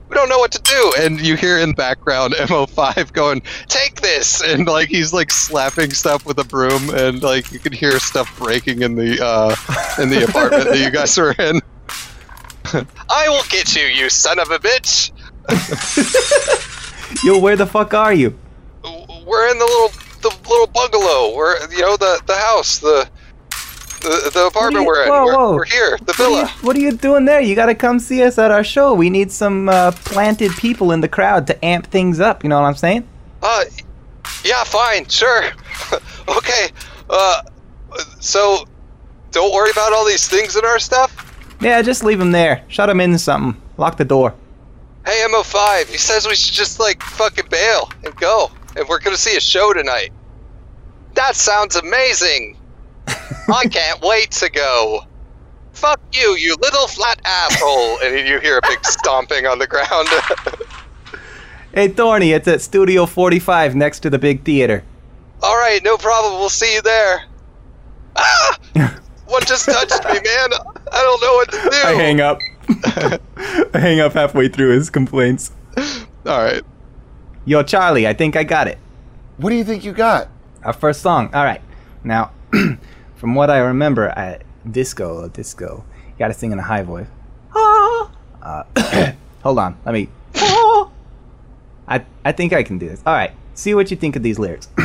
[0.08, 0.92] We don't know what to do.
[0.98, 5.92] And you hear in the background MO5 going, "Take this!" And like he's like slapping
[5.92, 9.56] stuff with a broom, and like you can hear stuff breaking in the uh,
[10.02, 11.60] in the apartment that you guys are in.
[13.10, 15.10] I will get you, you son of a bitch.
[17.24, 18.38] Yo, where the fuck are you?
[19.26, 19.88] We're in the little
[20.20, 21.34] the little bungalow.
[21.34, 23.08] We're you know the the house the.
[24.04, 25.08] The, the apartment you- we're in.
[25.08, 25.54] whoa, we're, whoa.
[25.56, 25.96] we're here.
[25.98, 26.48] The What are, you, villa.
[26.60, 27.40] what are you doing there?
[27.40, 28.92] You gotta come see us at our show.
[28.94, 32.42] We need some uh, planted people in the crowd to amp things up.
[32.44, 33.08] You know what I'm saying?
[33.42, 33.64] Uh,
[34.44, 35.44] yeah, fine, sure.
[36.28, 36.68] okay.
[37.08, 37.42] Uh,
[38.20, 38.66] so
[39.30, 41.20] don't worry about all these things in our stuff.
[41.60, 42.62] Yeah, just leave them there.
[42.68, 43.60] Shut them in something.
[43.78, 44.34] Lock the door.
[45.06, 49.16] Hey, MO5, he says we should just like fucking bail and go, and we're gonna
[49.16, 50.10] see a show tonight.
[51.14, 52.56] That sounds amazing.
[53.06, 55.04] I can't wait to go.
[55.72, 57.98] Fuck you, you little flat asshole!
[58.00, 60.08] And you hear a big stomping on the ground.
[61.74, 64.84] Hey, Thorny, it's at Studio 45 next to the big theater.
[65.42, 66.34] All right, no problem.
[66.34, 67.24] We'll see you there.
[68.14, 68.58] Ah!
[69.26, 70.50] What just touched me, man?
[70.92, 71.76] I don't know what to do.
[71.84, 72.38] I hang up.
[73.74, 75.50] I hang up halfway through his complaints.
[75.76, 76.62] All right.
[77.44, 78.78] Yo, Charlie, I think I got it.
[79.38, 80.28] What do you think you got?
[80.62, 81.34] Our first song.
[81.34, 81.60] All right.
[82.04, 82.30] Now,
[83.24, 85.82] from what I remember, I, disco, disco.
[86.08, 87.06] You gotta sing in a high voice.
[87.56, 88.10] Ah.
[88.42, 89.12] Uh,
[89.42, 89.78] hold on.
[89.86, 90.10] Let me.
[90.36, 90.90] Ah.
[91.88, 93.02] I I think I can do this.
[93.06, 93.30] All right.
[93.54, 94.68] See what you think of these lyrics.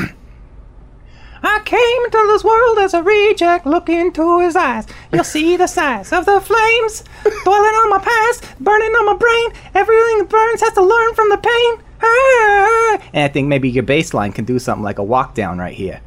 [1.44, 3.66] I came into this world as a reject.
[3.66, 4.88] Look into his eyes.
[5.12, 7.04] You'll see the size of the flames.
[7.44, 9.52] Dwelling on my past, burning on my brain.
[9.76, 11.84] Everything that burns has to learn from the pain.
[12.02, 13.02] Ah.
[13.12, 15.76] And I think maybe your bass line can do something like a walk down right
[15.76, 16.00] here.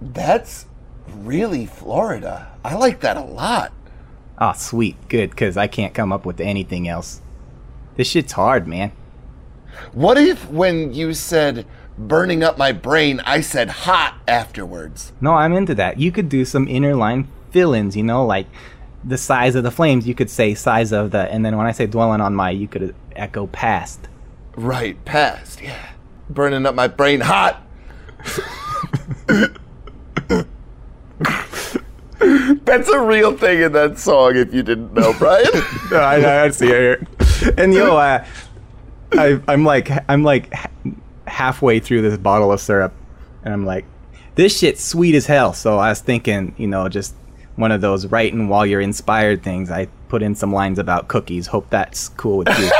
[0.00, 0.66] That's
[1.14, 2.52] really Florida.
[2.64, 3.72] I like that a lot.
[4.38, 4.96] Oh, sweet.
[5.08, 7.20] Good, because I can't come up with anything else.
[7.96, 8.92] This shit's hard, man.
[9.92, 15.12] What if when you said burning up my brain, I said hot afterwards?
[15.20, 15.98] No, I'm into that.
[15.98, 18.46] You could do some inner line fill ins, you know, like
[19.04, 20.06] the size of the flames.
[20.06, 22.68] You could say size of the, and then when I say dwelling on my, you
[22.68, 24.08] could echo past.
[24.56, 25.90] Right, past, yeah.
[26.30, 27.62] Burning up my brain hot.
[32.64, 35.46] That's a real thing in that song if you didn't know, Brian.
[35.90, 37.06] no, I, I see it here.
[37.56, 38.24] And yo, uh,
[39.12, 40.70] I, I'm like, I'm like ha-
[41.26, 42.92] halfway through this bottle of syrup,
[43.44, 43.84] and I'm like,
[44.34, 45.52] this shit's sweet as hell.
[45.52, 47.14] So I was thinking, you know, just
[47.56, 49.70] one of those writing while you're inspired things.
[49.70, 51.46] I put in some lines about cookies.
[51.48, 52.70] Hope that's cool with you.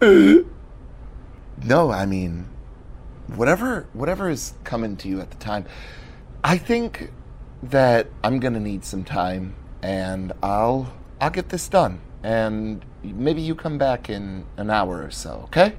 [1.64, 2.48] no, I mean,
[3.34, 5.64] whatever whatever is coming to you at the time.
[6.44, 7.10] I think
[7.62, 13.54] that I'm gonna need some time, and I'll I'll get this done, and maybe you
[13.54, 15.42] come back in an hour or so.
[15.44, 15.74] Okay?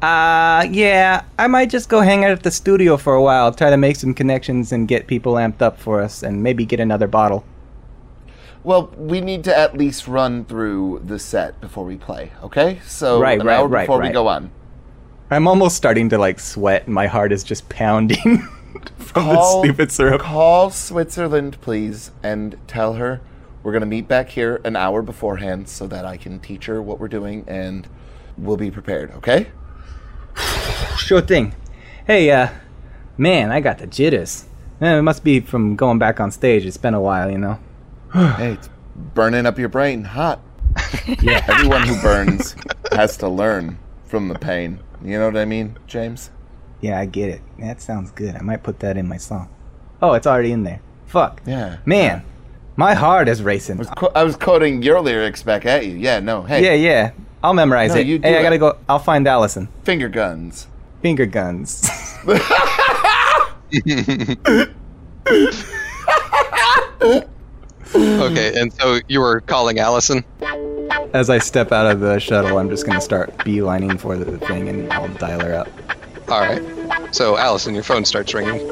[0.00, 3.68] Uh, yeah, I might just go hang out at the studio for a while, try
[3.70, 7.08] to make some connections and get people amped up for us, and maybe get another
[7.08, 7.44] bottle.
[8.62, 12.32] Well, we need to at least run through the set before we play.
[12.42, 12.80] Okay?
[12.84, 14.12] So Right, an right, hour right, before we right.
[14.12, 14.50] go on.
[15.30, 18.38] I'm almost starting to like sweat, and my heart is just pounding.
[18.98, 20.20] from Call, the stupid syrup.
[20.20, 23.20] call Switzerland, please, and tell her
[23.62, 26.98] we're gonna meet back here an hour beforehand so that I can teach her what
[27.00, 27.88] we're doing and
[28.36, 29.10] we'll be prepared.
[29.12, 29.48] Okay?
[30.96, 31.54] Sure thing.
[32.06, 32.48] Hey, uh,
[33.16, 34.46] man, I got the jitters.
[34.80, 36.66] Eh, it must be from going back on stage.
[36.66, 37.58] It's been a while, you know.
[38.12, 40.40] hey, it's burning up your brain hot.
[41.22, 41.42] Yeah.
[41.48, 42.54] Everyone who burns
[42.92, 44.80] has to learn from the pain.
[45.02, 46.30] You know what I mean, James?
[46.80, 47.40] Yeah, I get it.
[47.58, 48.34] That sounds good.
[48.36, 49.48] I might put that in my song.
[50.02, 50.80] Oh, it's already in there.
[51.06, 51.42] Fuck.
[51.46, 51.78] Yeah.
[51.84, 52.22] Man,
[52.76, 53.76] my heart is racing.
[53.76, 55.96] I was, qu- I was quoting your lyrics back at you.
[55.96, 56.42] Yeah, no.
[56.42, 57.12] Hey, Yeah, yeah.
[57.42, 58.06] I'll memorize No, it.
[58.06, 58.76] you do hey, I gotta go.
[58.88, 59.68] I'll find Allison.
[59.84, 60.66] finger guns.
[61.02, 61.88] Finger guns.
[67.94, 70.24] Okay, and so you were calling Allison?
[71.14, 74.68] As I step out of the shuttle, I'm just gonna start beelining for the thing,
[74.68, 75.68] and I'll dial her up.
[76.28, 76.62] All right.
[77.14, 78.68] So, Allison, your phone starts ringing.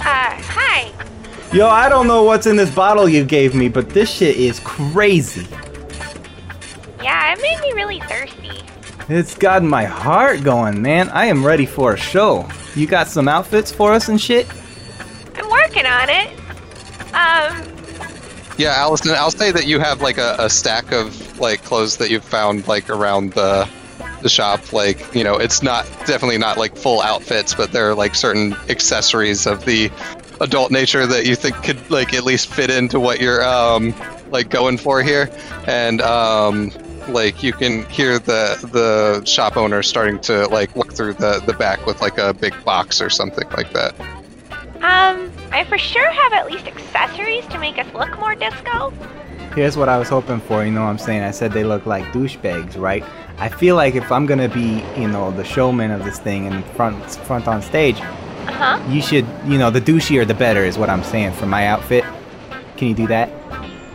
[0.00, 0.92] Uh, hi.
[1.52, 4.58] Yo, I don't know what's in this bottle you gave me, but this shit is
[4.60, 5.46] crazy.
[7.00, 8.64] Yeah, it made me really thirsty.
[9.08, 11.10] It's gotten my heart going, man.
[11.10, 12.48] I am ready for a show.
[12.74, 14.48] You got some outfits for us and shit?
[15.38, 16.28] I'm working on it.
[17.14, 17.74] Um,
[18.58, 22.10] Yeah, Allison, I'll say that you have like a, a stack of like clothes that
[22.10, 23.68] you've found like around the
[24.20, 24.72] the shop.
[24.72, 28.54] Like, you know, it's not definitely not like full outfits, but there are like certain
[28.68, 29.90] accessories of the
[30.40, 33.94] adult nature that you think could like at least fit into what you're um
[34.30, 35.30] like going for here.
[35.66, 36.72] And um
[37.08, 41.54] like you can hear the the shop owner starting to like look through the the
[41.54, 43.94] back with like a big box or something like that.
[44.88, 48.90] Um, I for sure have at least accessories to make us look more disco.
[49.54, 51.22] Here's what I was hoping for, you know what I'm saying?
[51.22, 53.04] I said they look like douchebags, right?
[53.38, 56.64] I feel like if I'm gonna be, you know, the showman of this thing and
[56.76, 58.82] front front on stage, Uh huh.
[58.88, 62.04] you should, you know, the douchier the better is what I'm saying for my outfit.
[62.76, 63.28] Can you do that?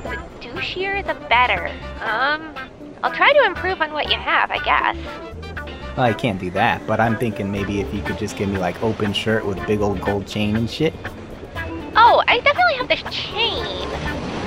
[0.04, 0.18] The
[0.48, 1.68] douchier, the better.
[2.02, 2.54] Um,
[3.04, 4.98] I'll try to improve on what you have, I guess.
[5.96, 8.58] Well, I can't do that, but I'm thinking maybe if you could just give me
[8.58, 10.94] like open shirt with big old gold chain and shit,
[11.96, 13.88] Oh, I definitely have this chain.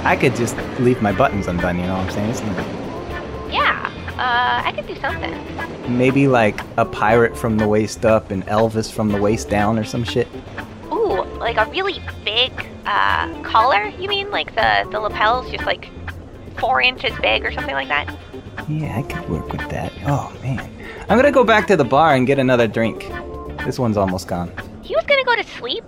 [0.04, 3.52] I could just leave my buttons undone, you know what I'm saying?
[3.52, 3.92] Yeah.
[4.18, 5.96] Uh, I could do something.
[5.96, 9.84] Maybe like a pirate from the waist up and Elvis from the waist down or
[9.84, 10.26] some shit.
[10.90, 12.52] Ooh, like a really big
[12.86, 13.86] uh collar.
[13.86, 15.90] You mean like the the lapels just like
[16.58, 18.12] four inches big or something like that?
[18.68, 19.92] Yeah, I could work with that.
[20.06, 20.70] Oh man.
[21.08, 23.08] I'm gonna go back to the bar and get another drink.
[23.64, 24.50] This one's almost gone.
[24.82, 25.84] He was gonna go to sleep,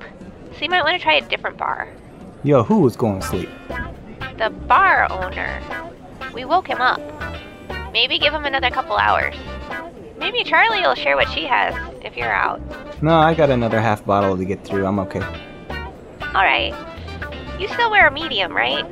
[0.53, 1.89] so you might want to try a different bar.
[2.45, 3.49] Yo, who was going to sleep?
[4.39, 5.61] The bar owner.
[6.33, 7.01] We woke him up.
[7.93, 9.35] Maybe give him another couple hours.
[10.19, 12.61] Maybe Charlie will share what she has if you're out.
[13.03, 14.87] No, I got another half bottle to get through.
[14.87, 15.23] I'm okay.
[16.21, 16.73] All right.
[17.59, 18.87] You still wear a medium, right?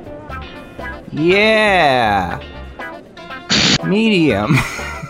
[1.13, 2.41] Yeah.
[3.85, 4.55] Medium.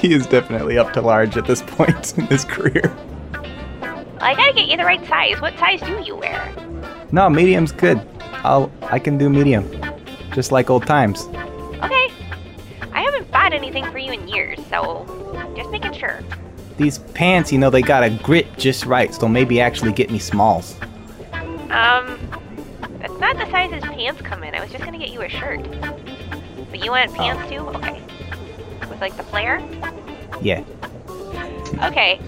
[0.00, 2.96] he is definitely up to large at this point in his career.
[4.20, 5.40] I gotta get you the right size.
[5.40, 6.54] What size do you wear?
[7.12, 8.00] No, medium's good.
[8.44, 9.68] I'll I can do medium.
[10.32, 11.26] Just like old times.
[11.26, 12.08] Okay.
[12.92, 15.06] I haven't bought anything for you in years, so
[15.56, 16.20] just making sure.
[16.76, 20.18] These pants, you know, they got a grit just right, so maybe actually get me
[20.18, 20.76] smalls.
[21.70, 22.18] Um,
[23.00, 24.54] that's not the size his pants come in.
[24.54, 25.62] I was just gonna get you a shirt.
[26.70, 27.60] But you want pants too?
[27.60, 28.02] Okay.
[29.00, 29.60] With like the flare?
[30.42, 30.62] Yeah.
[31.88, 32.20] Okay.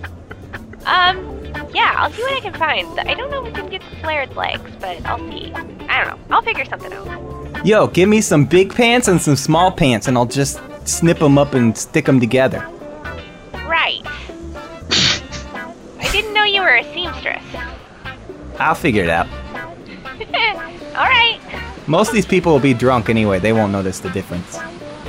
[0.86, 1.44] Um,
[1.74, 2.98] yeah, I'll see what I can find.
[3.00, 5.52] I don't know if we can get the flared legs, but I'll see.
[5.52, 6.18] I don't know.
[6.34, 7.66] I'll figure something out.
[7.66, 11.36] Yo, give me some big pants and some small pants, and I'll just snip them
[11.36, 12.66] up and stick them together.
[13.66, 14.00] Right.
[16.00, 17.44] I didn't know you were a seamstress.
[18.58, 19.28] I'll figure it out.
[20.96, 21.38] All right.
[21.86, 23.40] Most of these people will be drunk anyway.
[23.40, 24.58] They won't notice the difference.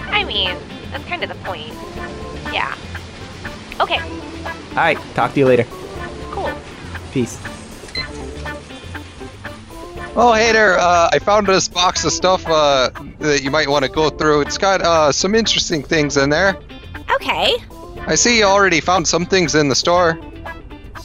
[0.09, 0.55] I mean,
[0.93, 1.73] that's kind of the point.
[2.53, 2.75] Yeah.
[3.81, 3.99] Okay.
[3.99, 5.65] All right, talk to you later.
[6.31, 6.51] Cool.
[7.11, 7.41] Peace.
[10.15, 10.77] Oh, hey there.
[10.77, 14.41] Uh, I found this box of stuff uh, that you might want to go through.
[14.41, 16.55] It's got uh, some interesting things in there.
[17.15, 17.55] Okay.
[18.05, 20.19] I see you already found some things in the store.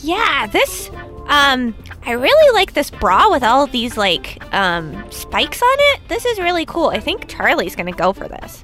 [0.01, 0.91] Yeah, this
[1.27, 1.75] um
[2.05, 6.01] I really like this bra with all of these like um spikes on it.
[6.07, 6.89] This is really cool.
[6.89, 8.63] I think Charlie's going to go for this.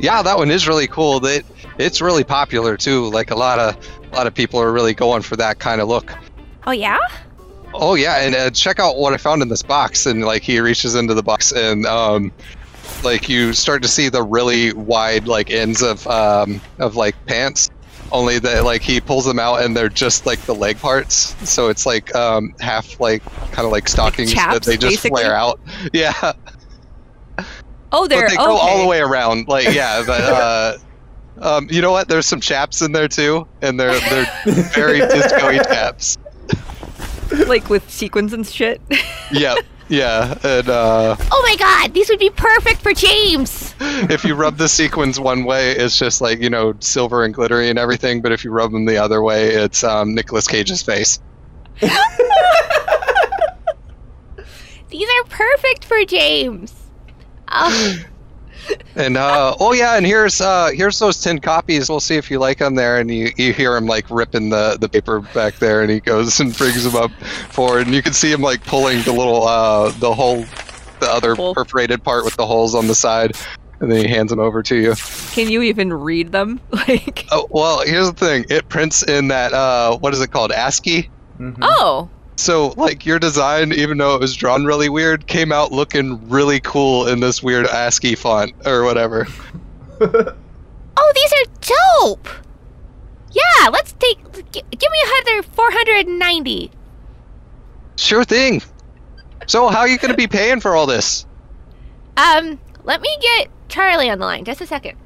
[0.00, 1.20] Yeah, that one is really cool.
[1.20, 1.44] That
[1.78, 3.08] it's really popular too.
[3.10, 3.76] Like a lot of
[4.10, 6.12] a lot of people are really going for that kind of look.
[6.66, 6.98] Oh yeah?
[7.72, 10.06] Oh yeah, and uh, check out what I found in this box.
[10.06, 12.32] And like he reaches into the box, and um,
[13.04, 17.70] like you start to see the really wide like ends of um, of like pants.
[18.12, 21.36] Only that like he pulls them out and they're just like the leg parts.
[21.48, 23.22] So it's like um, half like
[23.52, 25.22] kind of like stockings that chaps, they just basically?
[25.22, 25.60] flare out.
[25.92, 26.32] Yeah,
[27.92, 29.48] Oh, they're but they go all the way around.
[29.48, 30.76] Like yeah, but uh,
[31.40, 32.08] um, you know what?
[32.08, 34.26] There's some chaps in there too, and they're they're
[34.74, 36.18] very disco-y chaps.
[37.46, 38.80] like with sequins and shit.
[39.32, 39.58] Yep.
[39.88, 43.74] Yeah, and uh, Oh my god, these would be perfect for James.
[43.80, 47.70] if you rub the sequins one way, it's just like you know silver and glittery
[47.70, 48.22] and everything.
[48.22, 51.18] But if you rub them the other way, it's um, Nicolas Cage's face.
[51.80, 51.90] These
[55.08, 56.72] are perfect for James.
[57.50, 57.96] Oh,
[58.94, 61.88] And uh, oh yeah, and here's uh, here's those ten copies.
[61.88, 62.98] We'll see if you like them there.
[63.00, 66.38] And you, you hear him like ripping the, the paper back there, and he goes
[66.40, 67.10] and brings them up
[67.50, 70.44] forward, and you can see him like pulling the little uh, the whole
[71.00, 71.54] the other Hole.
[71.54, 73.34] perforated part with the holes on the side,
[73.80, 74.94] and then he hands them over to you.
[75.32, 76.60] Can you even read them?
[76.72, 78.44] Like, Oh well, here's the thing.
[78.50, 81.08] It prints in that uh, what is it called, ASCII.
[81.62, 82.08] oh,
[82.40, 86.58] So, like, your design, even though it was drawn really weird, came out looking really
[86.58, 89.26] cool in this weird ASCII font or whatever.
[90.00, 92.28] oh, these are dope.
[93.32, 94.18] Yeah, let's take.
[94.52, 96.70] Give me another 490.
[97.96, 98.62] Sure thing.
[99.46, 101.26] So, how are you going to be paying for all this?
[102.16, 104.46] Um, let me get Charlie on the line.
[104.46, 104.96] Just a second.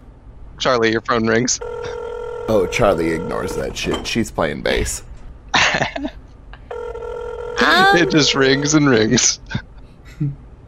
[0.61, 1.59] Charlie, your phone rings.
[2.47, 4.07] Oh, Charlie ignores that shit.
[4.07, 5.03] She's playing bass.
[7.65, 9.41] Um, It just rings and rings.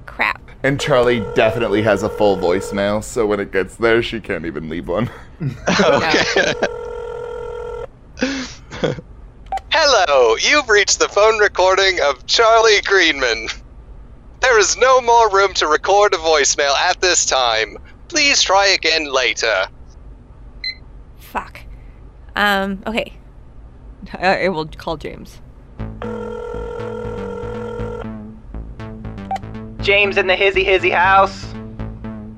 [0.06, 0.40] crap.
[0.62, 4.68] And Charlie definitely has a full voicemail, so when it gets there, she can't even
[4.68, 5.10] leave one.
[5.80, 6.54] Okay.
[9.70, 13.48] Hello, you've reached the phone recording of Charlie Greenman.
[14.40, 17.76] There is no more room to record a voicemail at this time.
[18.08, 19.66] Please try again later.
[21.18, 21.60] Fuck.
[22.36, 23.12] Um, okay.
[24.14, 25.40] I, I will call James.
[29.86, 31.46] James in the hizzy hizzy house.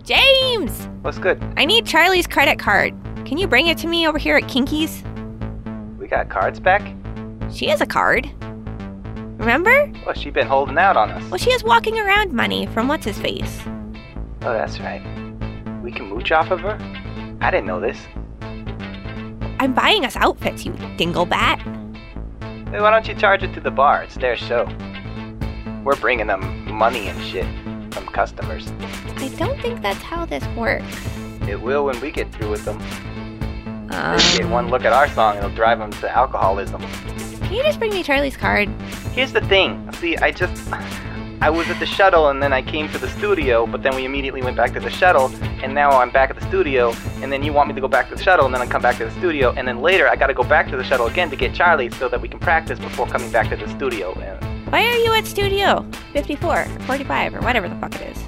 [0.03, 0.86] James!
[1.01, 1.42] What's good?
[1.57, 2.92] I need Charlie's credit card.
[3.24, 5.03] Can you bring it to me over here at Kinky's?
[5.99, 6.94] We got cards back.
[7.51, 8.30] She has a card.
[9.38, 9.90] Remember?
[10.05, 11.24] Well, she been holding out on us.
[11.30, 13.62] Well, she has walking around money from what's his face.
[14.42, 15.01] Oh, that's right.
[15.82, 16.76] We can mooch off of her.
[17.40, 17.96] I didn't know this.
[19.59, 21.62] I'm buying us outfits, you dinglebat.
[22.68, 24.03] Hey, why don't you charge it to the bar?
[24.03, 24.68] It's their show.
[25.82, 27.45] We're bringing them money and shit
[27.93, 28.68] from customers.
[29.16, 30.97] I don't think that's how this works.
[31.49, 32.81] It will when we get through with them.
[33.91, 36.81] Um, They get one look at our song, it'll drive them to alcoholism.
[37.41, 38.68] can you just bring me Charlie's card?
[39.12, 39.91] Here's the thing.
[39.95, 40.72] See, I just.
[41.41, 44.05] I was at the shuttle and then I came to the studio, but then we
[44.05, 45.31] immediately went back to the shuttle,
[45.62, 48.09] and now I'm back at the studio, and then you want me to go back
[48.09, 50.16] to the shuttle, and then I come back to the studio, and then later I
[50.16, 52.81] gotta go back to the shuttle again to get Charlie so that we can practice
[52.81, 54.14] before coming back to the studio.
[54.69, 58.23] And, Why are you at Studio 54 or 45 or whatever the fuck it is?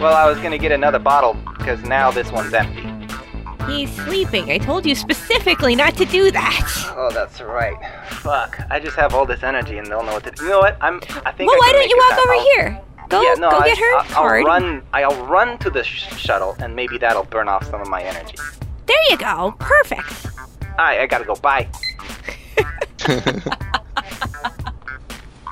[0.00, 2.82] well, I was gonna get another bottle because now this one's empty.
[3.72, 4.50] He's sleeping.
[4.50, 6.92] I told you specifically not to do that.
[6.96, 7.76] Oh, that's right.
[8.08, 8.58] Fuck.
[8.68, 10.42] I just have all this energy and they'll know what to do.
[10.44, 10.76] You know what?
[10.80, 10.96] I'm.
[11.24, 11.50] I think.
[11.50, 12.80] Well, I why don't you walk over I'll- here?
[13.08, 14.40] Go, yeah, no, go I, get her I'll, card.
[14.40, 14.82] I'll run.
[14.92, 18.34] I'll run to the sh- shuttle, and maybe that'll burn off some of my energy.
[18.86, 19.54] There you go.
[19.60, 20.26] Perfect.
[20.70, 21.36] Alright, I gotta go.
[21.36, 21.68] Bye.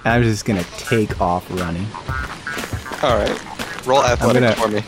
[0.04, 1.86] I'm just gonna take off running.
[3.02, 3.86] All right.
[3.86, 4.82] Roll athletics gonna- for me.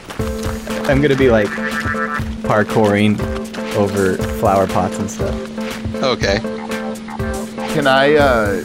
[0.88, 1.48] I'm gonna be like
[2.46, 3.18] parkouring
[3.76, 5.34] over flower pots and stuff.
[6.02, 6.38] Okay.
[7.74, 8.62] Can I uh,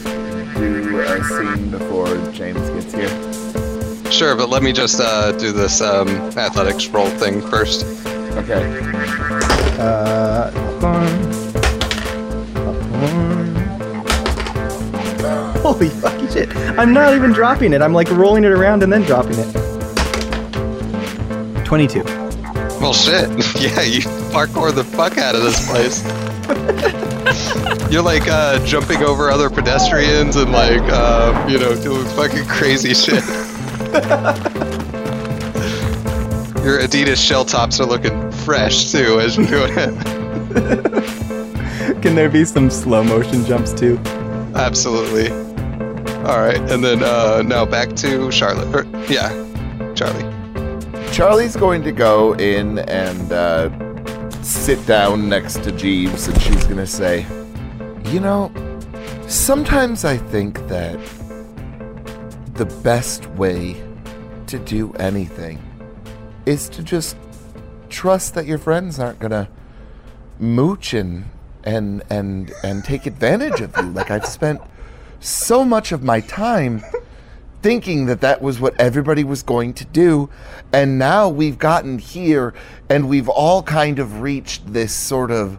[0.54, 4.12] do a scene before James gets here?
[4.12, 7.84] Sure, but let me just uh, do this um, athletics roll thing first.
[8.36, 8.62] Okay.
[9.78, 10.50] Uh,
[10.80, 11.32] popcorn.
[12.54, 13.41] Popcorn.
[15.72, 16.54] Holy fucking shit!
[16.78, 17.80] I'm not even dropping it.
[17.80, 19.50] I'm like rolling it around and then dropping it.
[21.64, 22.02] Twenty-two.
[22.78, 23.30] Well, shit.
[23.58, 24.02] yeah, you
[24.32, 26.04] parkour the fuck out of this place.
[27.90, 32.92] You're like uh, jumping over other pedestrians and like, uh, you know, doing fucking crazy
[32.92, 33.24] shit.
[36.62, 39.94] Your Adidas shell toes are looking fresh too as you're doing it.
[42.02, 43.98] Can there be some slow motion jumps too?
[44.54, 45.51] Absolutely.
[46.24, 48.72] All right, and then uh, now back to Charlotte.
[48.74, 49.30] Or, yeah,
[49.94, 50.22] Charlie.
[51.12, 53.70] Charlie's going to go in and uh,
[54.42, 57.26] sit down next to Jeeves, and she's going to say,
[58.12, 58.52] You know,
[59.26, 60.98] sometimes I think that
[62.54, 63.82] the best way
[64.46, 65.58] to do anything
[66.46, 67.16] is to just
[67.88, 69.48] trust that your friends aren't gonna
[70.38, 71.24] mooch and
[71.64, 73.90] and and and take advantage of you.
[73.90, 74.60] Like I've spent
[75.24, 76.82] so much of my time
[77.62, 80.28] thinking that that was what everybody was going to do,
[80.72, 82.52] and now we've gotten here
[82.88, 85.58] and we've all kind of reached this sort of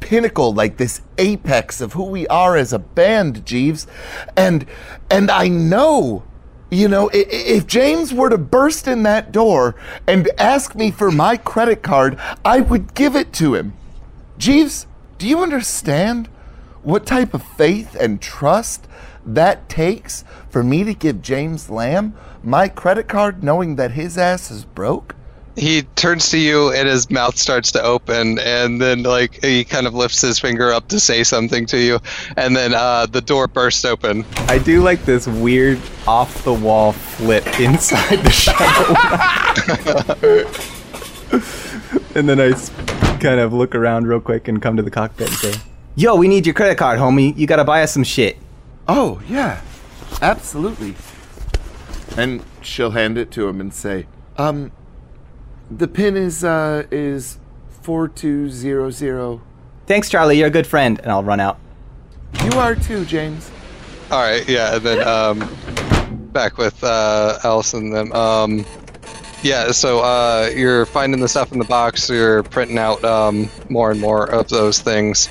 [0.00, 3.88] pinnacle like this apex of who we are as a band jeeves.
[4.36, 4.64] And
[5.10, 6.22] and i know
[6.70, 9.74] you know if james were to burst in that door
[10.06, 13.72] and ask me for my credit card i would give it to him.
[14.38, 14.86] Jeeves
[15.18, 16.28] do you understand
[16.86, 18.86] what type of faith and trust
[19.26, 22.14] that takes for me to give james lamb
[22.44, 25.16] my credit card knowing that his ass is broke
[25.56, 29.86] He turns to you and his mouth starts to open, and then like he kind
[29.86, 31.98] of lifts his finger up to say something to you,
[32.36, 34.26] and then uh, the door bursts open.
[34.48, 38.96] I do like this weird off the wall flip inside the shuttle.
[42.14, 42.52] and then I
[43.18, 45.54] kind of look around real quick and come to the cockpit and say,
[45.98, 47.34] Yo, we need your credit card, homie.
[47.38, 48.36] You gotta buy us some shit.
[48.86, 49.62] Oh, yeah.
[50.20, 50.94] Absolutely.
[52.18, 54.72] And she'll hand it to him and say, Um,
[55.70, 57.38] the pin is, uh, is
[57.82, 59.40] 4200.
[59.86, 60.36] Thanks, Charlie.
[60.38, 60.98] You're a good friend.
[61.00, 61.58] And I'll run out.
[62.44, 63.50] You are too, James.
[64.10, 65.48] All right, yeah, and then um,
[66.32, 68.12] back with uh, Alice and them.
[68.12, 68.66] Um,
[69.42, 72.08] yeah, so uh, you're finding the stuff in the box.
[72.10, 75.28] You're printing out um, more and more of those things,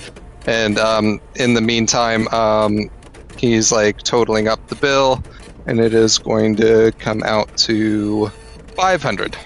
[0.47, 2.89] and um, in the meantime, um,
[3.37, 5.23] he's like totaling up the bill,
[5.65, 8.27] and it is going to come out to
[8.75, 9.37] five hundred.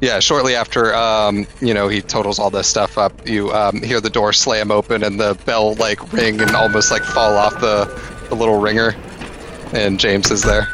[0.00, 3.98] Yeah, shortly after, um, you know, he totals all this stuff up, you um, hear
[3.98, 7.86] the door slam open and the bell like ring and almost like fall off the,
[8.28, 8.94] the little ringer,
[9.72, 10.68] and James is there.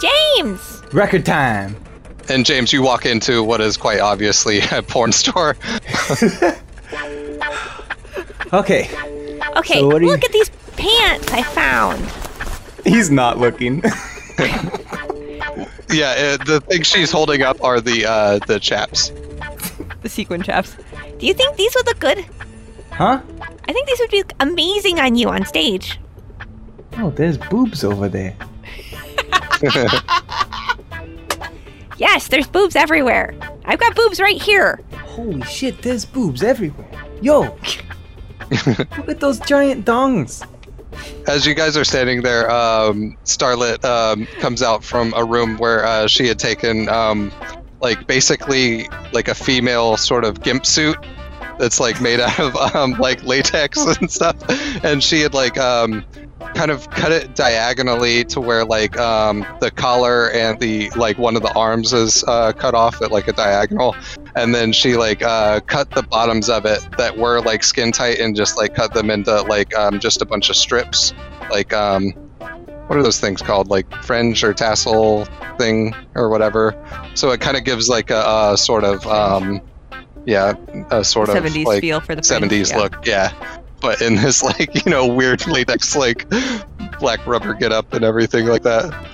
[0.00, 0.82] James!
[0.92, 1.76] Record time.
[2.28, 5.56] And James, you walk into what is quite obviously a porn store.
[8.52, 8.88] Okay.
[9.56, 12.04] Okay, So what do you- look at these pants I found.
[12.84, 13.82] He's not looking.
[15.90, 19.12] yeah, uh, the things she's holding up are the uh, the chaps.
[20.02, 20.76] The sequin chaps.
[21.18, 22.24] Do you think these would look good?
[22.90, 23.20] huh?
[23.68, 25.98] I think these would be amazing on you on stage.
[26.98, 28.34] Oh, there's boobs over there.
[31.98, 33.32] Yes, there's boobs everywhere.
[33.64, 34.80] I've got boobs right here.
[35.04, 36.88] Holy shit, there's boobs everywhere.
[37.20, 37.56] Yo!
[38.66, 40.46] Look at those giant dongs.
[41.26, 45.84] As you guys are standing there, um, Starlet um, comes out from a room where
[45.84, 47.32] uh, she had taken, um,
[47.80, 50.96] like, basically like a female sort of gimp suit
[51.58, 54.36] that's like made out of um, like latex and stuff,
[54.84, 56.04] and she had like um,
[56.54, 61.36] kind of cut it diagonally to where like um, the collar and the like one
[61.36, 63.94] of the arms is uh, cut off at like a diagonal,
[64.34, 68.18] and then she like uh, cut the bottoms of it that were like skin tight
[68.18, 71.12] and just like cut them into like um, just a bunch of strips,
[71.50, 72.10] like um,
[72.86, 75.26] what are those things called, like fringe or tassel
[75.58, 76.74] thing or whatever.
[77.14, 79.60] So it kind of gives like a, a sort of um,
[80.24, 80.54] yeah,
[80.90, 82.78] a sort of 70s like feel for the fringe, 70s yeah.
[82.78, 83.58] look, yeah.
[83.80, 86.28] But in this like you know weird latex like
[86.98, 89.08] black rubber get up and everything like that.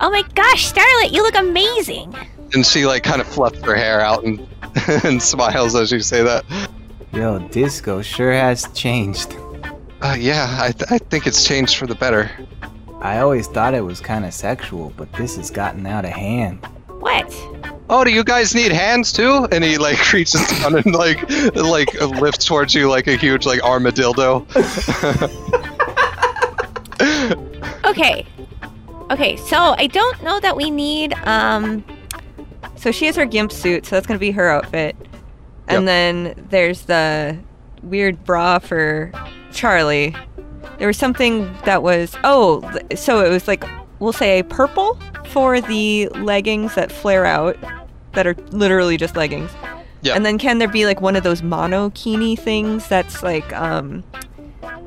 [0.00, 2.14] Oh my gosh, Starlet, you look amazing.
[2.54, 4.46] And she like kind of fluffs her hair out and
[5.04, 6.44] and smiles as you say that.
[7.12, 9.36] Yo, disco sure has changed.
[10.02, 12.30] Uh, yeah, I, th- I think it's changed for the better.
[13.00, 16.64] I always thought it was kind of sexual, but this has gotten out of hand.
[17.00, 17.32] What?
[17.88, 19.46] Oh, do you guys need hands too?
[19.52, 21.22] And he like reaches down and like
[21.54, 24.46] like lifts towards you like a huge like armadillo.
[27.84, 28.26] Okay.
[29.10, 31.84] Okay, so I don't know that we need um
[32.84, 34.94] So she has her gimp suit, so that's gonna be her outfit.
[35.68, 37.38] And then there's the
[37.82, 39.10] weird bra for
[39.52, 40.14] Charlie.
[40.76, 42.60] There was something that was oh,
[42.94, 43.64] so it was like
[44.00, 47.56] we'll say a purple for the leggings that flare out,
[48.12, 49.50] that are literally just leggings.
[50.02, 50.14] Yeah.
[50.14, 54.04] And then can there be like one of those monokini things that's like um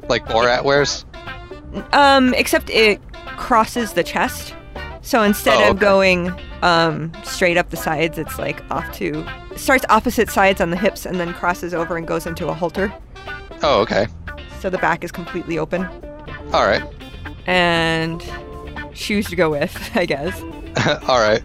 [0.07, 1.03] like Borat wears.
[1.93, 3.01] um except it
[3.37, 4.53] crosses the chest.
[5.07, 6.33] So instead Oh, of going
[6.63, 11.05] um straight up the sides, it's like off to starts opposite sides on the hips
[11.05, 12.93] and then crosses over and goes into a halter.
[13.63, 14.07] Oh, okay.
[14.59, 15.85] So the back is completely open.
[16.51, 16.83] All right.
[17.45, 18.21] And
[18.93, 20.41] shoes to go with, I guess.
[21.07, 21.41] All right.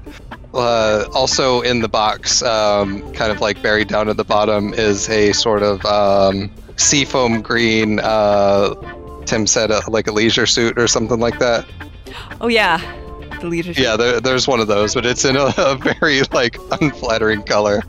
[0.52, 5.08] Uh, also in the box, um, kind of like buried down at the bottom, is
[5.08, 8.00] a sort of um, seafoam green.
[8.00, 8.74] Uh,
[9.24, 11.64] Tim said uh, like a leisure suit or something like that.
[12.40, 12.80] Oh yeah.
[13.42, 13.82] The leadership.
[13.82, 17.82] Yeah, there, there's one of those, but it's in a, a very like unflattering color.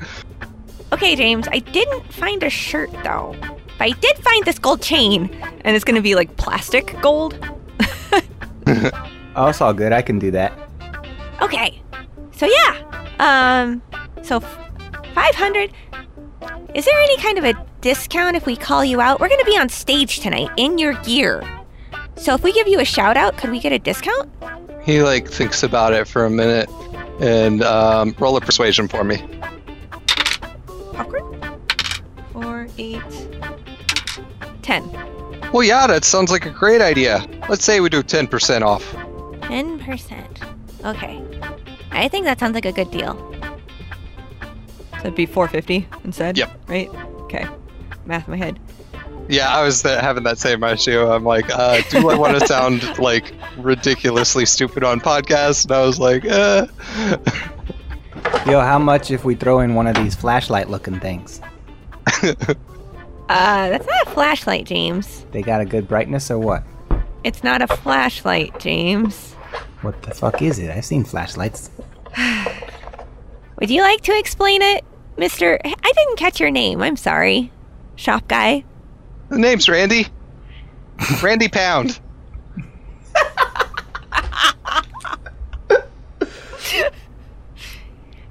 [0.91, 3.35] Okay, James, I didn't find a shirt though.
[3.79, 5.29] But I did find this gold chain,
[5.61, 7.37] and it's gonna be like plastic gold.
[9.35, 9.91] Oh, it's all good.
[9.91, 10.53] I can do that.
[11.41, 11.81] Okay.
[12.33, 13.07] So yeah.
[13.19, 13.81] Um
[14.21, 14.59] so f-
[15.15, 15.71] 500
[16.75, 19.19] Is there any kind of a discount if we call you out?
[19.19, 21.43] We're going to be on stage tonight in your gear.
[22.15, 24.29] So if we give you a shout out, could we get a discount?
[24.83, 26.69] He like thinks about it for a minute
[27.19, 29.23] and um, roll a persuasion for me.
[30.95, 31.23] Awkward.
[32.31, 33.01] Four, eight,
[34.61, 34.83] ten.
[35.53, 37.25] Well, yeah, that sounds like a great idea.
[37.47, 38.83] Let's say we do 10% off.
[39.41, 40.85] 10%.
[40.85, 41.23] Okay.
[41.91, 43.15] I think that sounds like a good deal.
[44.93, 46.37] So it'd be four fifty instead.
[46.37, 46.67] Yep.
[46.67, 46.89] Right.
[47.23, 47.45] Okay.
[48.05, 48.59] Math in my head.
[49.29, 50.99] Yeah, I was th- having that same issue.
[50.99, 55.63] I'm like, uh, do I want to sound like ridiculously stupid on podcast?
[55.65, 56.67] And I was like, uh.
[58.45, 61.41] Yo, how much if we throw in one of these flashlight looking things?
[63.29, 65.25] Uh, that's not a flashlight, James.
[65.31, 66.63] They got a good brightness or what?
[67.23, 69.33] It's not a flashlight, James.
[69.81, 70.69] What the fuck is it?
[70.69, 71.71] I've seen flashlights.
[73.59, 74.83] Would you like to explain it,
[75.17, 75.57] Mr.
[75.63, 76.81] I didn't catch your name.
[76.81, 77.51] I'm sorry.
[77.95, 78.65] Shop guy.
[79.33, 80.05] The name's Randy.
[81.23, 81.99] Randy Pound.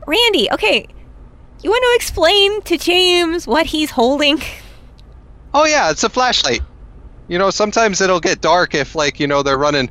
[0.07, 0.87] Randy, okay.
[1.61, 4.41] You want to explain to James what he's holding?
[5.53, 6.61] Oh yeah, it's a flashlight.
[7.27, 9.91] You know, sometimes it'll get dark if like, you know, they're running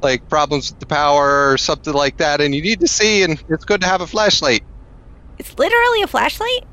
[0.00, 3.42] like problems with the power or something like that and you need to see and
[3.48, 4.62] it's good to have a flashlight.
[5.40, 6.64] It's literally a flashlight?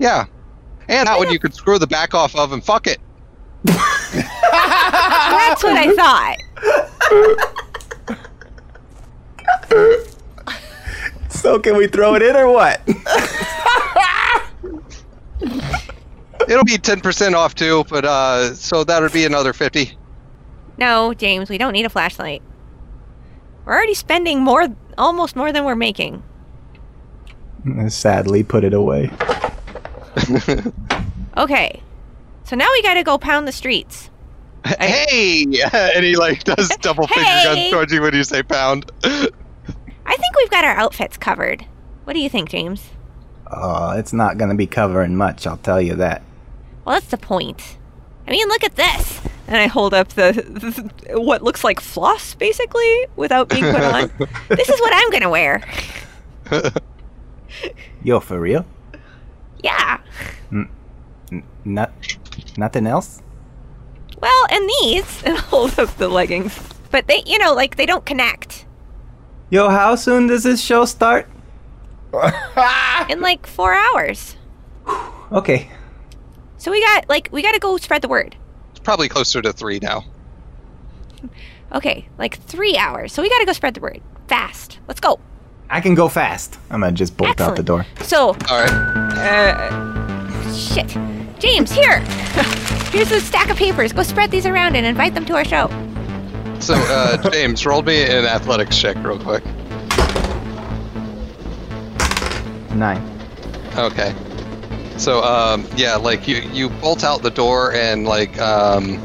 [0.00, 0.26] Yeah.
[0.88, 2.98] And that one you could screw the back off of and fuck it.
[3.64, 6.36] That's what I thought.
[11.30, 12.80] So can we throw it in or what?
[16.48, 19.96] It'll be 10% off too, but uh so that would be another 50.
[20.78, 22.42] No, James, we don't need a flashlight.
[23.64, 24.68] We're already spending more,
[24.98, 26.22] almost more than we're making.
[27.88, 29.10] Sadly, put it away.
[31.36, 31.82] Okay.
[32.44, 34.10] So now we gotta go pound the streets.
[34.64, 35.44] Hey!
[35.72, 37.44] and he like does double finger Hey!
[37.44, 38.90] guns towards you when you say pound.
[39.02, 41.66] I think we've got our outfits covered.
[42.04, 42.90] What do you think, James?
[43.50, 46.22] Oh, it's not gonna be covering much, I'll tell you that.
[46.84, 47.78] Well, that's the point.
[48.26, 49.20] I mean, look at this.
[49.46, 50.32] And I hold up the,
[51.14, 54.10] what looks like floss, basically, without being put on.
[54.48, 55.62] This is what I'm gonna wear.
[58.02, 58.64] Yo, for real?
[59.64, 59.98] Yeah.
[61.64, 61.90] Not,
[62.58, 63.22] nothing else?
[64.20, 66.56] Well, and these, and hold up the leggings.
[66.90, 68.66] but they, you know, like they don't connect.
[69.48, 71.28] Yo, how soon does this show start?
[73.08, 74.36] In like four hours.
[75.32, 75.68] Okay.
[76.58, 78.36] So we got, like, we gotta go spread the word.
[78.70, 80.04] It's probably closer to 3 now.
[81.72, 83.12] Okay, like three hours.
[83.12, 84.00] So we gotta go spread the word.
[84.28, 84.78] Fast.
[84.86, 85.18] Let's go.
[85.70, 86.58] I can go fast.
[86.70, 87.86] I'm gonna just bolt out the door.
[88.00, 88.70] So, All right.
[88.70, 90.96] Uh, shit.
[91.38, 92.00] James, here.
[92.92, 93.92] Here's a stack of papers.
[93.92, 95.68] Go spread these around and invite them to our show.
[96.60, 99.44] So, uh, James, roll me an athletics check real quick.
[102.74, 103.02] Nine.
[103.76, 104.14] Okay.
[104.96, 109.00] So, um, yeah, like you, you bolt out the door and like, um,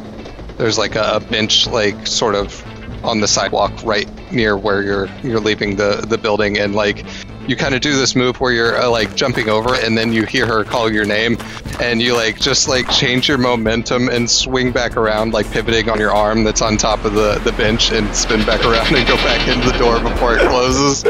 [0.58, 2.64] there's like a, a bench, like sort of
[3.04, 7.06] on the sidewalk right near where you're you're leaving the the building, and like
[7.48, 10.14] you kind of do this move where you're uh, like jumping over, it, and then
[10.14, 11.38] you hear her call your name,
[11.80, 16.00] and you like just like change your momentum and swing back around, like pivoting on
[16.00, 19.16] your arm that's on top of the the bench, and spin back around and go
[19.18, 21.04] back into the door before it closes.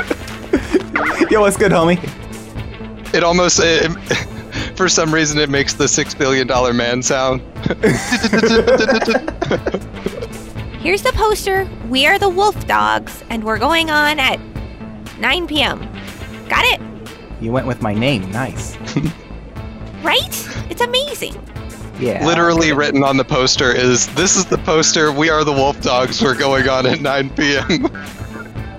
[1.29, 1.99] Yo, what's good, homie?
[3.13, 3.91] It almost it,
[4.75, 7.41] for some reason it makes the six billion dollar man sound.
[10.79, 11.69] Here's the poster.
[11.89, 14.39] We are the Wolf Dogs, and we're going on at
[15.19, 15.79] 9 p.m.
[16.47, 16.81] Got it?
[17.41, 18.29] You went with my name.
[18.31, 18.77] Nice.
[20.01, 20.47] Right?
[20.69, 21.35] It's amazing.
[21.99, 22.25] Yeah.
[22.25, 25.11] Literally written on the poster is this is the poster.
[25.11, 26.21] We are the Wolf Dogs.
[26.21, 27.85] We're going on at 9 p.m.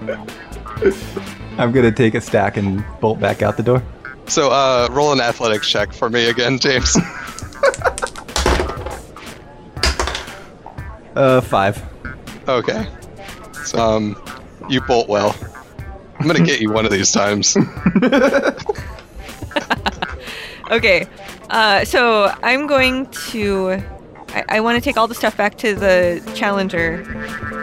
[1.58, 3.82] I'm gonna take a stack and bolt back out the door.
[4.28, 6.96] So uh, roll an athletics check for me again, James.
[11.20, 11.82] Uh, five.
[12.48, 12.86] okay.
[13.64, 14.16] So, um,
[14.68, 15.36] you bolt well.
[16.18, 17.56] I'm gonna get you one of these times.
[20.70, 21.06] okay.
[21.50, 23.82] Uh, so I'm going to.
[24.28, 27.04] I, I want to take all the stuff back to the Challenger.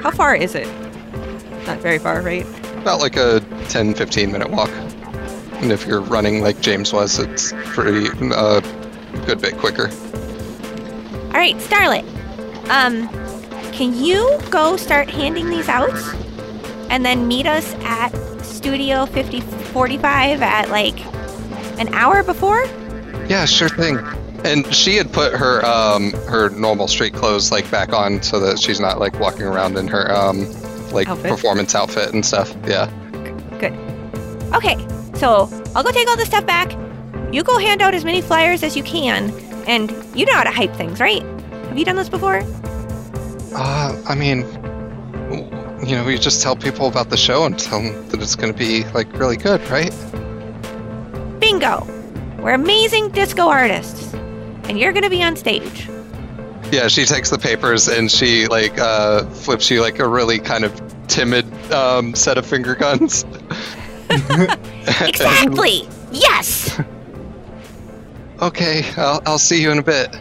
[0.03, 0.67] How far is it?
[1.65, 2.45] Not very far, right?
[2.77, 4.69] about like a 10 15 minute walk.
[5.61, 8.61] And if you're running like James was, it's pretty uh,
[9.25, 9.89] good bit quicker.
[9.89, 12.05] All right, Starlet.
[12.69, 13.09] Um,
[13.77, 15.93] can you go start handing these out,
[16.89, 18.09] and then meet us at
[18.43, 20.99] Studio 5045 at like
[21.79, 22.65] an hour before?
[23.27, 23.99] Yeah, sure thing.
[24.43, 28.57] And she had put her um her normal street clothes like back on so that
[28.57, 30.47] she's not like walking around in her um
[30.91, 31.29] like Outfit?
[31.29, 32.55] performance outfit and stuff.
[32.65, 32.89] Yeah.
[33.59, 33.73] Good.
[34.55, 34.75] Okay,
[35.13, 36.71] so I'll go take all this stuff back.
[37.31, 39.29] You go hand out as many flyers as you can,
[39.67, 41.21] and you know how to hype things, right?
[41.21, 42.41] Have you done this before?
[43.59, 44.41] Uh, I mean,
[45.83, 48.53] you know, we just tell people about the show and tell them that it's going
[48.53, 49.91] to be like really good, right?
[51.39, 51.85] Bingo!
[52.37, 55.89] We're amazing disco artists, and you're gonna be on stage.
[56.71, 60.63] Yeah, she takes the papers and she like uh, flips you like a really kind
[60.63, 63.25] of timid um, set of finger guns.
[65.01, 65.89] Exactly!
[66.11, 66.79] yes!
[68.41, 70.15] okay, I'll, I'll see you in a bit.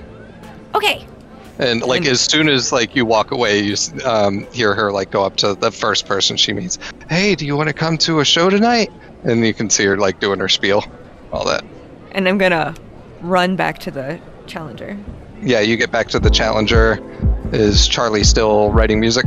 [0.74, 1.06] Okay,
[1.58, 5.24] And like as soon as like you walk away, you um, hear her like go
[5.24, 6.78] up to the first person she meets.
[7.08, 8.92] Hey, do you want to come to a show tonight?
[9.24, 10.84] And you can see her like doing her spiel,
[11.32, 11.64] all that.
[12.12, 12.74] And I'm gonna
[13.20, 14.98] run back to the challenger.
[15.42, 16.98] Yeah, you get back to the challenger.
[17.52, 19.24] Is Charlie still writing music?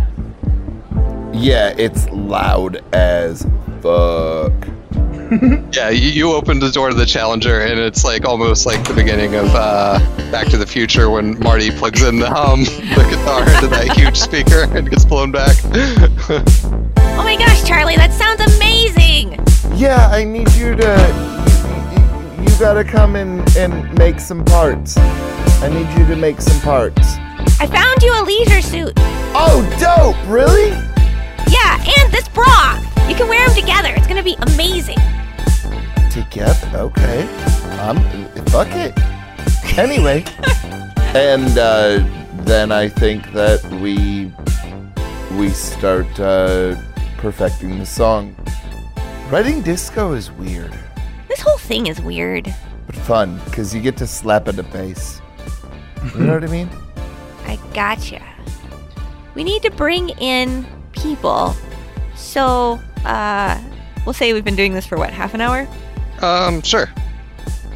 [1.34, 3.46] Yeah, it's loud as
[3.82, 4.54] fuck.
[5.72, 8.94] Yeah, you, you open the door to the Challenger, and it's like almost like the
[8.96, 10.00] beginning of uh,
[10.32, 14.18] Back to the Future when Marty plugs in the um, the guitar into that huge
[14.18, 15.56] speaker and gets blown back.
[15.66, 19.34] oh my gosh, Charlie, that sounds amazing!
[19.78, 22.38] Yeah, I need you to.
[22.40, 24.98] You, you gotta come in and make some parts.
[24.98, 27.18] I need you to make some parts.
[27.60, 28.94] I found you a leisure suit.
[29.36, 30.18] Oh, dope!
[30.28, 30.70] Really?
[31.48, 32.84] Yeah, and this bra!
[33.08, 33.94] You can wear them together.
[33.96, 34.98] It's gonna be amazing.
[36.10, 36.70] Together?
[36.76, 37.24] Okay.
[37.80, 37.98] Um,
[38.48, 38.98] fuck it.
[39.78, 40.24] Anyway.
[41.16, 42.04] and uh,
[42.44, 44.32] then I think that we
[45.38, 46.76] we start uh,
[47.18, 48.36] perfecting the song.
[49.30, 50.74] Writing disco is weird,
[51.28, 52.54] This whole thing is weird.
[52.88, 55.22] but fun because you get to slap at the bass.
[56.16, 56.70] You know what I mean?
[57.46, 58.26] I gotcha.
[59.36, 61.56] We need to bring in people.
[62.16, 63.62] So, uh,
[64.06, 65.68] We'll say we've been doing this for what, half an hour?
[66.22, 66.90] Um, sure.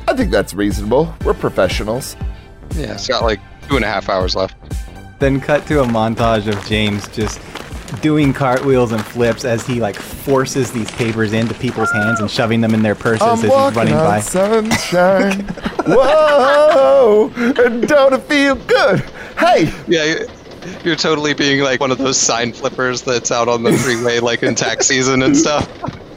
[0.07, 1.13] I think that's reasonable.
[1.23, 2.15] We're professionals.
[2.75, 3.39] Yeah, it's got like
[3.69, 4.55] two and a half hours left.
[5.19, 7.39] Then cut to a montage of James just
[8.01, 12.59] doing cartwheels and flips as he like forces these papers into people's hands and shoving
[12.59, 14.19] them in their purses I'm as he's walking running on by.
[14.19, 15.41] sunshine.
[15.85, 17.31] Whoa!
[17.37, 18.99] And don't it feel good?
[19.37, 19.71] Hey!
[19.87, 20.27] Yeah, you-
[20.83, 24.43] you're totally being like one of those sign flippers that's out on the freeway, like
[24.43, 25.69] in tax season and stuff.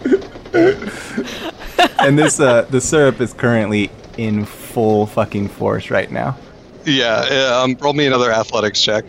[2.01, 6.37] and this uh the syrup is currently in full fucking force right now.
[6.85, 9.05] Yeah, yeah, um, roll me another athletics check.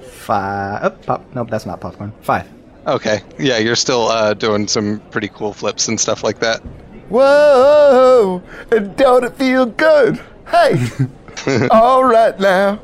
[0.00, 0.80] Five.
[0.84, 1.24] Oh, pop.
[1.34, 2.12] Nope, that's not popcorn.
[2.22, 2.48] Five.
[2.86, 6.60] Okay, yeah, you're still uh, doing some pretty cool flips and stuff like that.
[7.08, 8.42] Whoa!
[8.72, 10.20] And don't it feel good?
[10.48, 10.88] Hey!
[11.70, 12.80] All right now.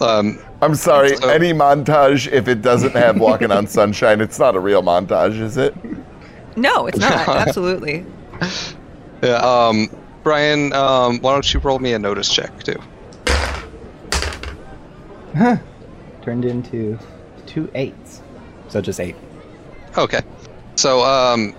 [0.00, 4.56] Um, I'm sorry, So- any montage, if it doesn't have Walking on Sunshine, it's not
[4.56, 5.74] a real montage, is it?
[6.56, 7.12] No, it's not.
[7.28, 8.04] Absolutely.
[9.22, 9.88] yeah, um,
[10.22, 12.80] Brian, um, why don't you roll me a notice check too?
[16.22, 16.98] Turned into
[17.46, 18.22] two eights.
[18.68, 19.16] So just eight.
[19.96, 20.20] Okay.
[20.76, 21.54] So, um,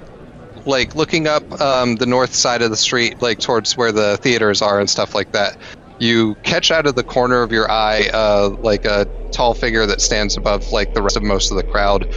[0.66, 4.62] like looking up um, the north side of the street, like towards where the theaters
[4.62, 5.58] are and stuff like that,
[6.00, 10.02] you catch out of the corner of your eye, uh, like a tall figure that
[10.02, 12.08] stands above like the rest of most of the crowd,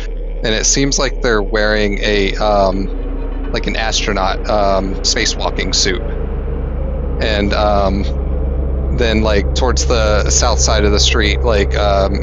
[0.43, 2.87] and it seems like they're wearing a um,
[3.53, 6.01] like an astronaut um, spacewalking suit,
[7.21, 8.05] and um,
[8.99, 12.15] then like towards the south side of the street, like um,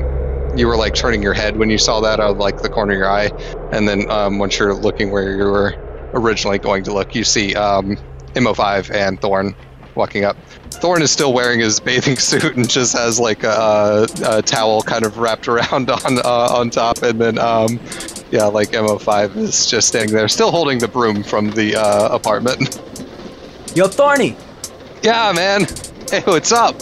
[0.56, 2.94] you were like turning your head when you saw that out of like the corner
[2.94, 3.32] of your eye,
[3.72, 5.76] and then um, once you're looking where you were
[6.14, 7.98] originally going to look, you see um,
[8.36, 9.54] Mo5 and Thorn
[9.96, 10.38] walking up.
[10.72, 15.06] Thorn is still wearing his bathing suit and just has like a, a towel kind
[15.06, 17.80] of wrapped around on uh, on top, and then um,
[18.32, 22.82] yeah, like Mo5 is just standing there, still holding the broom from the uh, apartment.
[23.76, 24.36] Yo, Thorny!
[25.02, 25.66] yeah, man.
[26.10, 26.76] Hey, what's up?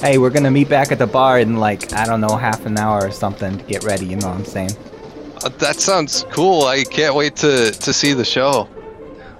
[0.00, 2.78] Hey, we're gonna meet back at the bar in like, I don't know, half an
[2.78, 4.70] hour or something to get ready, you know what I'm saying?
[5.44, 6.64] Uh, that sounds cool.
[6.64, 8.64] I can't wait to to see the show.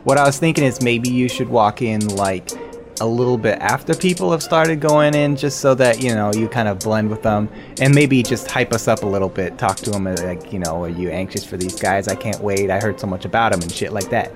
[0.05, 2.51] What I was thinking is maybe you should walk in like
[3.01, 6.49] a little bit after people have started going in, just so that you know you
[6.49, 7.49] kind of blend with them,
[7.81, 9.59] and maybe just hype us up a little bit.
[9.59, 12.09] Talk to them uh, like, you know, are you anxious for these guys?
[12.09, 12.71] I can't wait.
[12.71, 14.33] I heard so much about them and shit like that.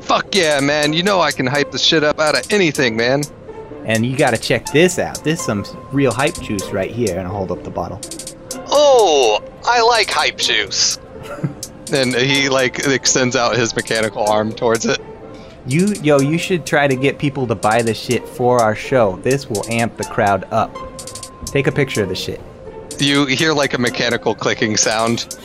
[0.00, 0.92] Fuck yeah, man.
[0.92, 3.22] You know I can hype the shit up out of anything, man.
[3.84, 5.22] And you got to check this out.
[5.24, 8.00] This is some real hype juice right here, and I'll hold up the bottle.
[8.68, 10.98] Oh, I like hype juice.
[11.92, 15.00] and he like extends out his mechanical arm towards it.
[15.66, 19.16] You, yo, you should try to get people to buy this shit for our show.
[19.22, 20.74] This will amp the crowd up.
[21.46, 22.40] Take a picture of the shit.
[22.98, 25.36] You hear like a mechanical clicking sound.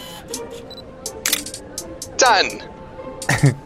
[2.17, 2.63] Done.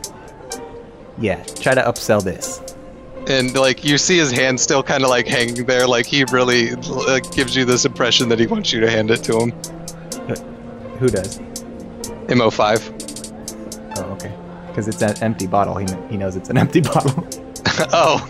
[1.21, 2.61] Yeah, try to upsell this.
[3.27, 6.71] And like you see his hand still kind of like hanging there, like he really
[6.75, 9.51] like, gives you this impression that he wants you to hand it to him.
[10.99, 11.39] Who does?
[12.27, 13.97] Mo5.
[13.97, 14.33] Oh, okay.
[14.79, 15.75] Because it's an empty bottle.
[15.75, 17.27] He, he knows it's an empty bottle.
[17.91, 18.25] oh.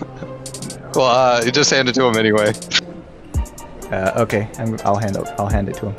[0.96, 2.54] Well, uh, you just hand it to him anyway.
[3.92, 5.28] Uh, okay, I'm, I'll hand it.
[5.38, 5.96] I'll hand it to him.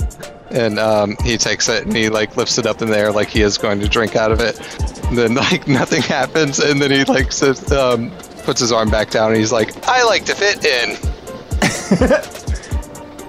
[0.51, 3.29] And um, he takes it and he like lifts it up in the air like
[3.29, 4.59] he is going to drink out of it.
[5.05, 8.11] And then like nothing happens, and then he like sits, um,
[8.43, 12.31] puts his arm back down and he's like, "I like to fit in."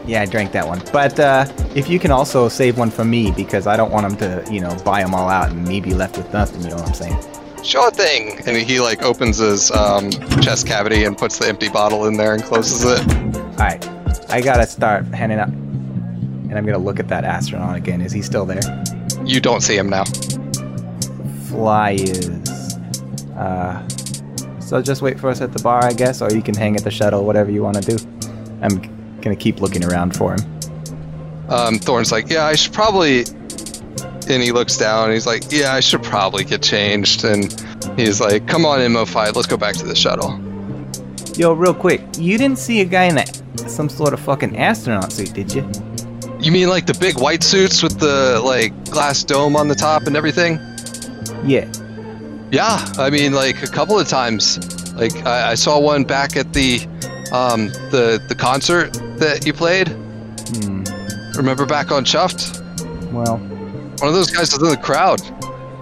[0.06, 0.82] Yeah, I drank that one.
[0.92, 1.46] But uh,
[1.76, 4.60] if you can also save one for me, because I don't want him to, you
[4.60, 6.62] know, buy them all out and me be left with nothing.
[6.64, 7.64] You know what I'm saying?
[7.64, 8.42] Sure thing.
[8.48, 10.10] And he like opens his um,
[10.42, 13.36] chest cavity and puts the empty bottle in there and closes it.
[13.36, 13.88] All right,
[14.30, 15.50] I gotta start handing out.
[15.50, 18.02] And I'm gonna look at that astronaut again.
[18.02, 18.84] Is he still there?
[19.24, 20.06] You don't see him now.
[21.48, 22.76] Fly is.
[23.38, 23.88] Uh,
[24.60, 26.84] so just wait for us at the bar, I guess, or you can hang at
[26.84, 28.08] the shuttle, whatever you want to do.
[28.62, 30.60] I'm gonna keep looking around for him.
[31.50, 33.26] Um, Thorn's like, yeah, I should probably.
[34.30, 37.26] And he looks down and he's like, yeah, I should probably get changed.
[37.26, 37.52] And
[37.98, 40.40] he's like, come on, MO5, let's go back to the shuttle.
[41.36, 43.26] Yo, real quick, you didn't see a guy in a,
[43.70, 45.70] some sort of fucking astronaut suit, did you?
[46.40, 50.04] You mean like the big white suits with the like glass dome on the top
[50.04, 50.60] and everything?
[51.46, 51.72] Yeah.
[52.52, 54.58] Yeah, I mean like a couple of times.
[54.94, 56.80] Like I, I saw one back at the
[57.32, 59.88] um, the the concert that you played.
[59.88, 60.84] Hmm.
[61.38, 62.60] Remember back on Chuffed?
[63.12, 65.22] Well, One of those guys was in the crowd.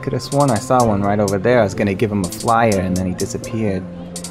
[0.04, 1.60] could have sworn I saw one right over there.
[1.60, 3.84] I was gonna give him a flyer, and then he disappeared.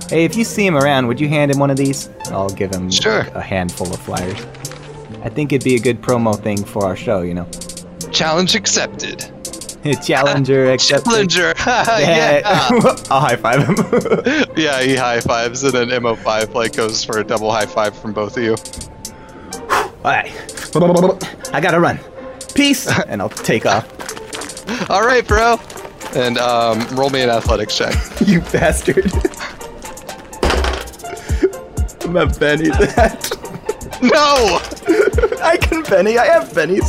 [0.09, 2.09] Hey, if you see him around, would you hand him one of these?
[2.31, 3.27] I'll give him Sure.
[3.35, 4.39] a handful of flyers.
[5.25, 7.47] I think it'd be a good promo thing for our show, you know.
[8.13, 9.25] Challenge accepted.
[10.03, 11.55] Challenger, except Challenger.
[11.67, 12.41] yeah.
[13.11, 13.77] I'll high five him.
[14.57, 18.13] yeah, he high fives and then MO5 like goes for a double high five from
[18.13, 18.57] both of you.
[20.09, 20.33] All right,
[21.53, 22.01] I gotta run.
[22.55, 23.87] Peace, and I'll take off.
[24.91, 25.61] All right, bro.
[26.15, 27.95] And um, roll me an athletics check.
[28.27, 29.13] you bastard.
[32.05, 33.31] I'm a Benny that.
[34.01, 34.61] No!
[35.43, 36.17] I can Benny.
[36.17, 36.89] I have Bennies.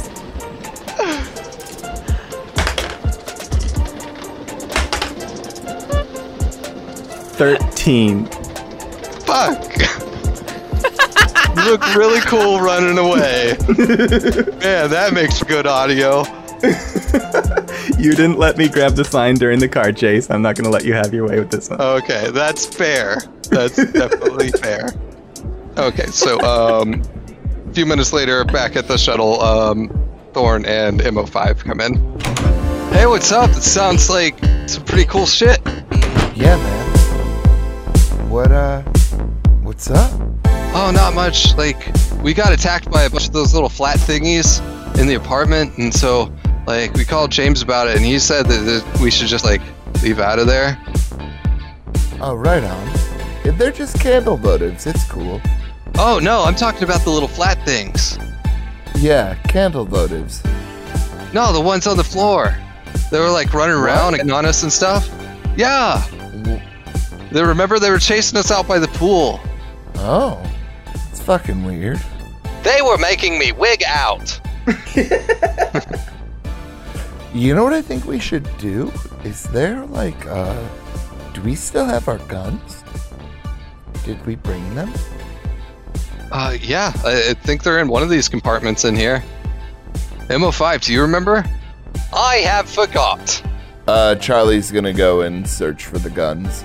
[7.35, 8.27] Thirteen.
[9.25, 10.08] Fuck.
[11.65, 13.55] You look really cool running away.
[14.59, 16.23] Man, that makes good audio.
[17.97, 20.29] You didn't let me grab the sign during the car chase.
[20.29, 21.81] I'm not gonna let you have your way with this one.
[21.81, 23.17] Okay, that's fair.
[23.49, 24.93] That's definitely fair.
[25.77, 27.01] Okay, so um,
[27.69, 29.89] a few minutes later, back at the shuttle, um,
[30.33, 31.95] Thorn and MO5 come in.
[32.93, 33.49] Hey, what's up?
[33.49, 34.37] It sounds like
[34.67, 35.59] some pretty cool shit.
[36.35, 38.29] Yeah, man.
[38.29, 38.81] What, uh,
[39.61, 40.28] what's up?
[40.71, 41.55] Oh, not much.
[41.55, 41.91] Like,
[42.21, 44.59] we got attacked by a bunch of those little flat thingies
[44.99, 46.31] in the apartment, and so,
[46.67, 49.61] like, we called James about it, and he said that, we should just, like,
[50.01, 50.77] leave out of there.
[52.21, 52.87] Oh, right on.
[53.45, 54.85] If they're just candle votives.
[54.85, 55.41] It's cool.
[55.97, 58.19] Oh, no, I'm talking about the little flat things.
[58.95, 60.43] Yeah, candle votives.
[61.33, 62.55] No, the ones on the floor.
[63.11, 65.09] They were, like, running around and on us and stuff.
[65.55, 66.05] Yeah.
[67.31, 69.39] They remember they were chasing us out by the pool.
[69.95, 70.41] Oh,
[71.29, 72.01] fucking weird.
[72.63, 74.41] They were making me wig out.
[77.31, 78.91] You know what I think we should do?
[79.23, 80.67] Is there like, uh,
[81.35, 82.83] do we still have our guns?
[84.03, 84.91] Did we bring them?
[86.31, 89.23] Uh, yeah, I, I think they're in one of these compartments in here.
[90.27, 91.45] MO5, do you remember?
[92.11, 93.43] I have forgot.
[93.87, 96.63] Uh, Charlie's gonna go and search for the guns.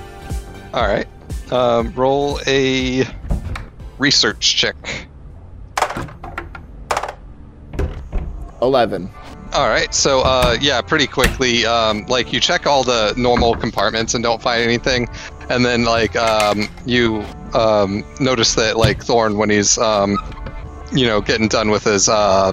[0.73, 1.07] All right.
[1.53, 3.05] Um, roll a
[4.05, 4.77] research check.
[8.61, 9.09] 11.
[9.55, 9.95] All right.
[9.95, 14.43] So, uh, yeah, pretty quickly, um, like you check all the normal compartments and don't
[14.43, 15.09] find anything,
[15.49, 17.25] and then like um, you
[17.55, 20.19] um, notice that like Thorn when he's um,
[20.93, 22.53] you know getting done with his uh,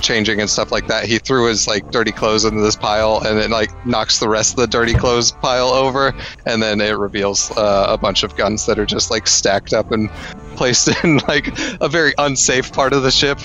[0.00, 3.38] changing and stuff like that, he threw his like dirty clothes into this pile and
[3.38, 6.14] it like knocks the rest of the dirty clothes pile over,
[6.46, 9.90] and then it reveals uh, a bunch of guns that are just like stacked up
[9.90, 10.08] and
[10.56, 11.48] placed in like
[11.80, 13.38] a very unsafe part of the ship.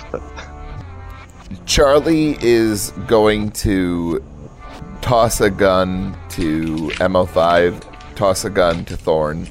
[1.65, 4.23] Charlie is going to
[5.01, 9.47] toss a gun to MO5, toss a gun to Thorn.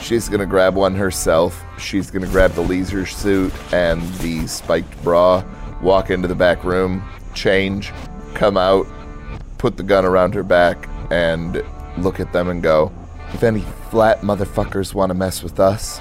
[0.00, 1.62] She's going to grab one herself.
[1.78, 5.44] She's going to grab the leisure suit and the spiked bra,
[5.82, 7.02] walk into the back room,
[7.34, 7.92] change,
[8.34, 8.86] come out,
[9.58, 11.64] put the gun around her back, and
[11.98, 12.92] look at them and go,
[13.32, 13.60] If any
[13.90, 16.00] flat motherfuckers want to mess with us,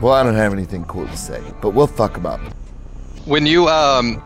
[0.00, 2.40] well, I don't have anything cool to say, but we'll fuck them up.
[3.26, 4.22] When you um,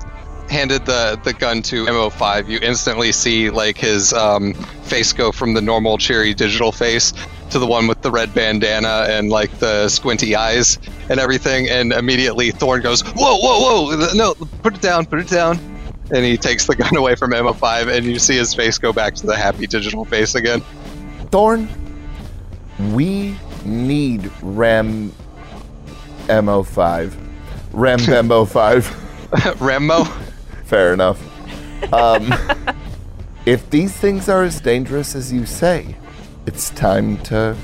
[0.48, 5.54] handed the the gun to MO5, you instantly see like his um, face go from
[5.54, 7.12] the normal cheery digital face
[7.50, 10.78] to the one with the red bandana and like the squinty eyes
[11.08, 14.14] and everything, and immediately Thorn goes, "Whoa, whoa, whoa!
[14.14, 15.58] No, put it down, put it down!"
[16.10, 19.14] And he takes the gun away from MO5, and you see his face go back
[19.16, 20.60] to the happy digital face again.
[21.30, 21.68] Thorn,
[22.92, 25.12] we need Ram
[26.28, 27.14] MO5.
[27.72, 29.60] Ram Bembo 5.
[29.60, 30.04] Rambo?
[30.64, 31.22] Fair enough.
[31.92, 32.32] Um,
[33.46, 35.96] if these things are as dangerous as you say,
[36.46, 37.56] it's time to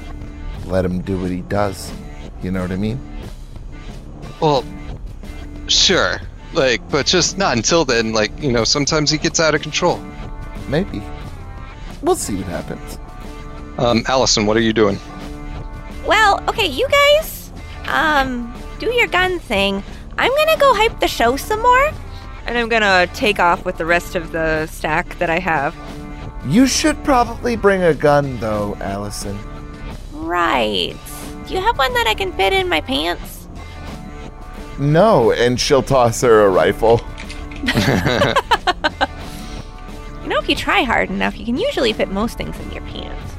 [0.66, 1.92] let him do what he does.
[2.42, 3.00] You know what I mean?
[4.40, 4.64] Well,
[5.68, 6.20] sure.
[6.52, 8.12] Like, but just not until then.
[8.12, 10.02] Like, you know, sometimes he gets out of control.
[10.68, 11.02] Maybe.
[12.02, 12.98] We'll see what happens.
[13.78, 14.98] Um, Allison, what are you doing?
[16.06, 17.29] Well, okay, you guys,
[17.90, 19.82] um, do your gun thing.
[20.18, 21.90] I'm gonna go hype the show some more.
[22.46, 25.76] And I'm gonna take off with the rest of the stack that I have.
[26.46, 29.38] You should probably bring a gun, though, Allison.
[30.12, 30.96] Right.
[31.46, 33.48] Do you have one that I can fit in my pants?
[34.78, 37.00] No, and she'll toss her a rifle.
[40.22, 42.82] You know, if you try hard enough, you can usually fit most things in your
[42.82, 43.34] pants.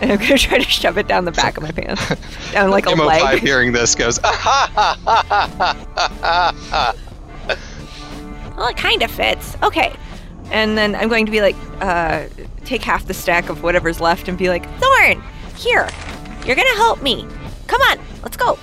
[0.00, 2.02] And I'm gonna try to shove it down the back of my pants.
[2.52, 3.40] Down like a MO5 leg.
[3.40, 5.48] hearing this goes, ah, ha, ha, ha, ha,
[5.90, 6.94] ha, ha,
[7.46, 7.56] ha.
[8.56, 9.56] Well, it kind of fits.
[9.62, 9.94] Okay.
[10.50, 12.26] And then I'm going to be like, uh,
[12.64, 15.22] take half the stack of whatever's left and be like, Thorn,
[15.56, 15.88] here.
[16.46, 17.26] You're gonna help me.
[17.66, 18.58] Come on, let's go.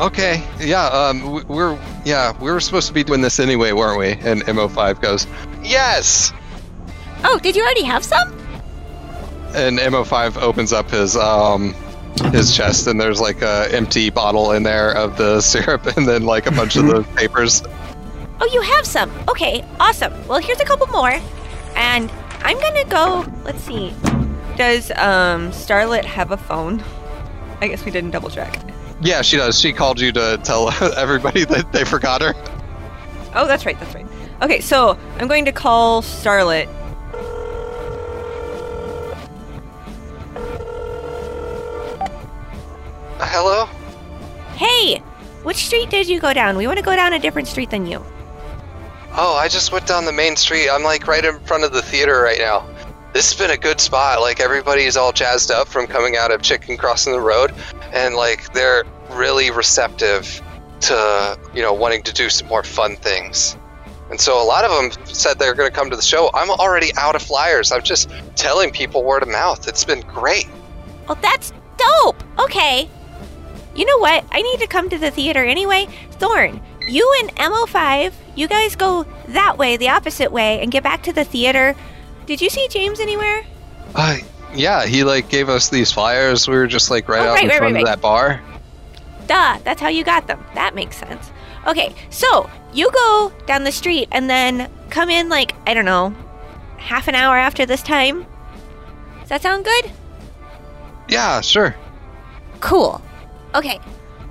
[0.00, 4.12] Okay, yeah, um, we're yeah, we were supposed to be doing this anyway, weren't we?
[4.28, 5.26] And MO5 goes,
[5.62, 6.32] yes.
[7.24, 8.37] Oh, did you already have some?
[9.54, 11.74] And MO5 opens up his um
[12.32, 16.24] his chest, and there's like a empty bottle in there of the syrup, and then
[16.24, 17.62] like a bunch of the papers.
[18.40, 19.10] Oh, you have some.
[19.28, 20.12] Okay, awesome.
[20.28, 21.18] Well, here's a couple more.
[21.74, 22.10] And
[22.40, 23.26] I'm gonna go.
[23.44, 23.94] Let's see.
[24.56, 26.82] does um, Starlet have a phone?
[27.60, 28.60] I guess we didn't double check.
[29.00, 29.58] Yeah, she does.
[29.58, 32.34] She called you to tell everybody that they forgot her.
[33.34, 34.06] Oh, that's right, that's right.
[34.42, 36.68] Okay, so I'm going to call Starlet.
[43.20, 43.66] Hello.
[44.54, 44.98] Hey,
[45.42, 46.56] which street did you go down?
[46.56, 48.04] We want to go down a different street than you.
[49.12, 50.68] Oh, I just went down the main street.
[50.68, 52.66] I'm like right in front of the theater right now.
[53.12, 54.20] This has been a good spot.
[54.20, 57.52] Like everybody's all jazzed up from coming out of Chicken Crossing the Road,
[57.92, 60.40] and like they're really receptive
[60.80, 63.56] to you know wanting to do some more fun things.
[64.10, 66.30] And so a lot of them said they're going to come to the show.
[66.32, 67.72] I'm already out of flyers.
[67.72, 69.68] I'm just telling people word of mouth.
[69.68, 70.46] It's been great.
[71.06, 72.22] Well, that's dope.
[72.38, 72.88] Okay.
[73.78, 74.24] You know what?
[74.32, 75.86] I need to come to the theater anyway.
[76.10, 81.04] Thorn, you and MO5, you guys go that way, the opposite way, and get back
[81.04, 81.76] to the theater.
[82.26, 83.46] Did you see James anywhere?
[83.94, 84.16] Uh,
[84.52, 86.48] yeah, he like gave us these flyers.
[86.48, 88.42] We were just like right Oh, out right, in right, front right, of that bar.
[89.28, 90.44] Duh, that's how you got them.
[90.54, 91.30] That makes sense.
[91.64, 96.16] Okay, so you go down the street and then come in like, I don't know,
[96.78, 98.26] half an hour after this time.
[99.20, 99.92] Does that sound good?
[101.08, 101.76] Yeah, sure.
[102.58, 103.00] Cool.
[103.58, 103.80] Okay,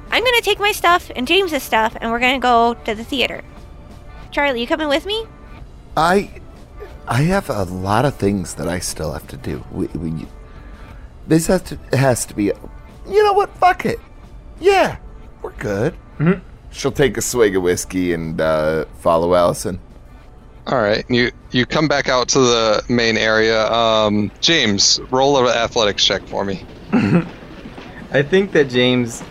[0.09, 3.43] I'm gonna take my stuff and James's stuff and we're gonna go to the theater.
[4.31, 5.25] Charlie, you coming with me?
[5.97, 6.31] I
[7.09, 9.65] I have a lot of things that I still have to do.
[9.69, 10.25] We, we,
[11.27, 12.53] this has to has to be.
[13.09, 13.49] You know what?
[13.57, 13.99] Fuck it.
[14.61, 14.95] Yeah,
[15.41, 15.93] we're good.
[16.19, 16.39] Mhm.
[16.71, 19.81] She'll take a swig of whiskey and uh, follow Allison.
[20.67, 23.69] All right, you you come back out to the main area.
[23.69, 26.65] Um, James, roll an athletics check for me.
[28.11, 29.23] I think that James,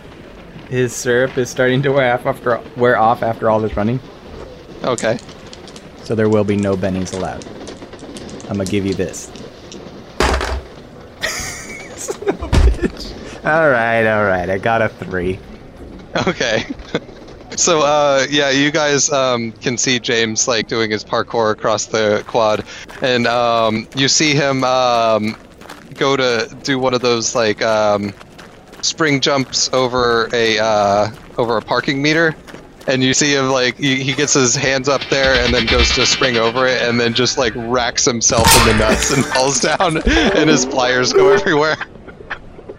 [0.69, 3.99] his syrup is starting to wear off after wear off after all this running.
[4.83, 5.17] Okay.
[6.03, 7.45] So there will be no bennies allowed.
[8.49, 9.31] I'm gonna give you this.
[13.47, 14.49] All right, all right.
[14.49, 15.39] I got a three.
[16.27, 16.65] Okay.
[17.55, 22.23] So uh, yeah, you guys um, can see James like doing his parkour across the
[22.27, 22.63] quad,
[23.01, 25.35] and um, you see him um,
[25.95, 28.13] go to do one of those like um,
[28.81, 32.35] spring jumps over a uh, over a parking meter,
[32.87, 35.89] and you see him like he, he gets his hands up there and then goes
[35.95, 39.61] to spring over it, and then just like racks himself in the nuts and falls
[39.77, 41.77] down, and his pliers go everywhere.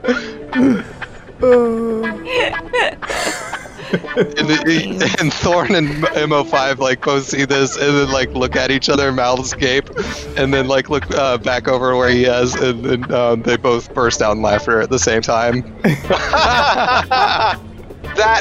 [4.16, 8.70] and, the, and Thorn and Mo5 like both see this and then like look at
[8.70, 9.88] each other, mouths gape,
[10.36, 13.92] and then like look uh, back over where he is, and then um, they both
[13.94, 15.62] burst out in laughter at the same time.
[15.82, 17.58] that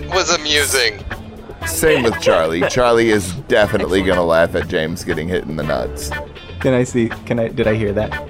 [0.10, 1.04] was amusing.
[1.66, 2.62] Same with Charlie.
[2.70, 6.10] Charlie is definitely gonna laugh at James getting hit in the nuts.
[6.60, 7.10] Can I see?
[7.26, 7.48] Can I?
[7.50, 8.30] Did I hear that?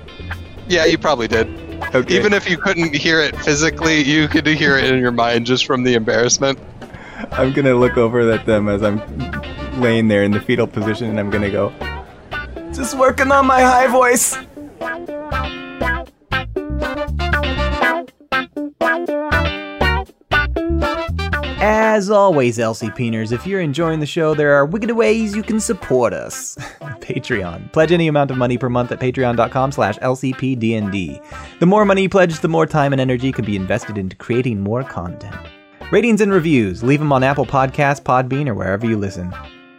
[0.68, 1.48] Yeah, you probably did.
[1.96, 2.16] Okay.
[2.18, 5.66] Even if you couldn't hear it physically, you could hear it in your mind just
[5.66, 6.60] from the embarrassment.
[7.32, 9.02] I'm gonna look over at them as I'm
[9.80, 11.74] laying there in the fetal position, and I'm gonna go.
[12.74, 14.38] Just working on my high voice.
[21.60, 26.14] As always, LCPners, if you're enjoying the show, there are wicked ways you can support
[26.14, 26.56] us.
[27.02, 27.72] Patreon.
[27.72, 31.60] Pledge any amount of money per month at patreon.com slash lcpdnd.
[31.60, 34.62] The more money you pledge, the more time and energy can be invested into creating
[34.62, 35.36] more content.
[35.90, 39.34] Ratings and reviews, leave them on Apple Podcasts, Podbean, or wherever you listen.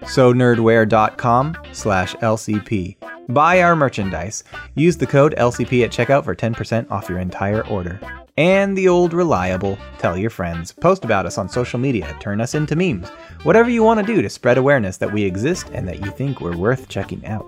[0.07, 2.97] So nerdware.com slash LCP.
[3.29, 4.43] Buy our merchandise.
[4.75, 8.01] Use the code LCP at checkout for 10% off your entire order.
[8.39, 12.55] And the old reliable, tell your friends, post about us on social media, turn us
[12.55, 13.11] into memes,
[13.43, 16.41] whatever you want to do to spread awareness that we exist and that you think
[16.41, 17.45] we're worth checking out.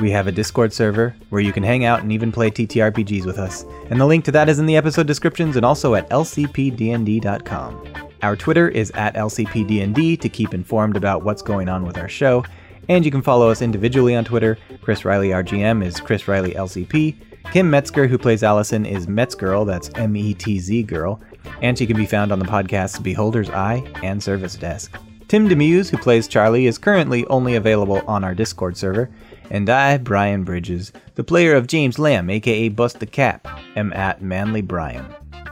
[0.00, 3.38] We have a Discord server where you can hang out and even play TTRPGs with
[3.38, 7.84] us, and the link to that is in the episode descriptions and also at lcpdnd.com.
[8.22, 12.44] Our Twitter is at lcpdnd to keep informed about what's going on with our show,
[12.88, 14.56] and you can follow us individually on Twitter.
[14.80, 17.16] Chris Riley RGM is Chris Riley LCP.
[17.52, 21.20] Kim Metzger, who plays Allison, is Metzgirl, that's M E T Z Girl,
[21.60, 24.96] and she can be found on the podcasts Beholder's Eye and Service Desk.
[25.28, 29.10] Tim Demuse, who plays Charlie, is currently only available on our Discord server,
[29.50, 34.22] and I, Brian Bridges, the player of James Lamb, aka Bust the Cap, am at
[34.22, 35.04] Manly Brian.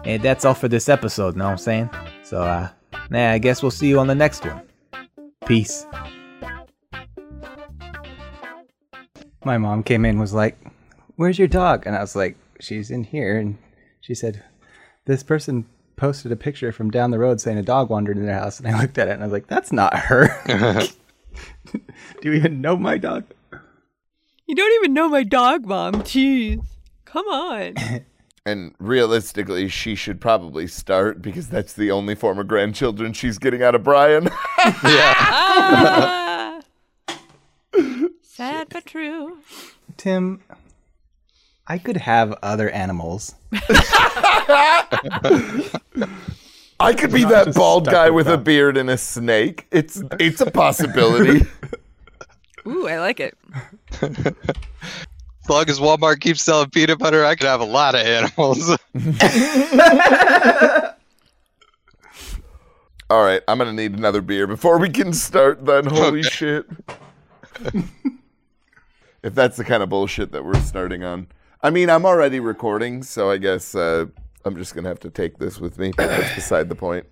[0.04, 1.90] And that's all for this episode, know what I'm saying?
[2.22, 2.68] So, uh,
[3.10, 4.62] nah, I guess we'll see you on the next one.
[5.46, 5.86] Peace.
[9.44, 10.56] My mom came in was like,
[11.16, 11.84] Where's your dog?
[11.86, 13.38] And I was like, She's in here.
[13.38, 13.58] And
[14.00, 14.44] she said,
[15.06, 15.66] This person
[15.96, 18.60] posted a picture from down the road saying a dog wandered in their house.
[18.60, 20.28] And I looked at it and I was like, That's not her.
[21.72, 21.80] Do
[22.22, 23.24] you even know my dog?
[24.48, 25.92] You don't even know my dog, Mom.
[26.02, 26.64] Jeez.
[27.04, 27.74] Come on.
[28.46, 33.62] And realistically, she should probably start because that's the only form of grandchildren she's getting
[33.62, 34.30] out of Brian.
[34.56, 36.58] Ah.
[38.22, 39.36] Sad but true.
[39.98, 40.40] Tim,
[41.66, 43.34] I could have other animals.
[46.80, 49.66] I could be that bald guy with with a beard and a snake.
[49.70, 51.44] It's it's a possibility.
[52.66, 53.36] Ooh, I like it.
[54.02, 58.68] As long as Walmart keeps selling peanut butter, I could have a lot of animals.
[63.10, 65.64] All right, I'm gonna need another beer before we can start.
[65.64, 66.28] Then, holy Okay.
[66.28, 66.66] shit!
[69.22, 71.28] if that's the kind of bullshit that we're starting on,
[71.62, 74.04] I mean, I'm already recording, so I guess uh,
[74.44, 75.92] I'm just gonna have to take this with me.
[75.96, 77.06] But that's beside the point.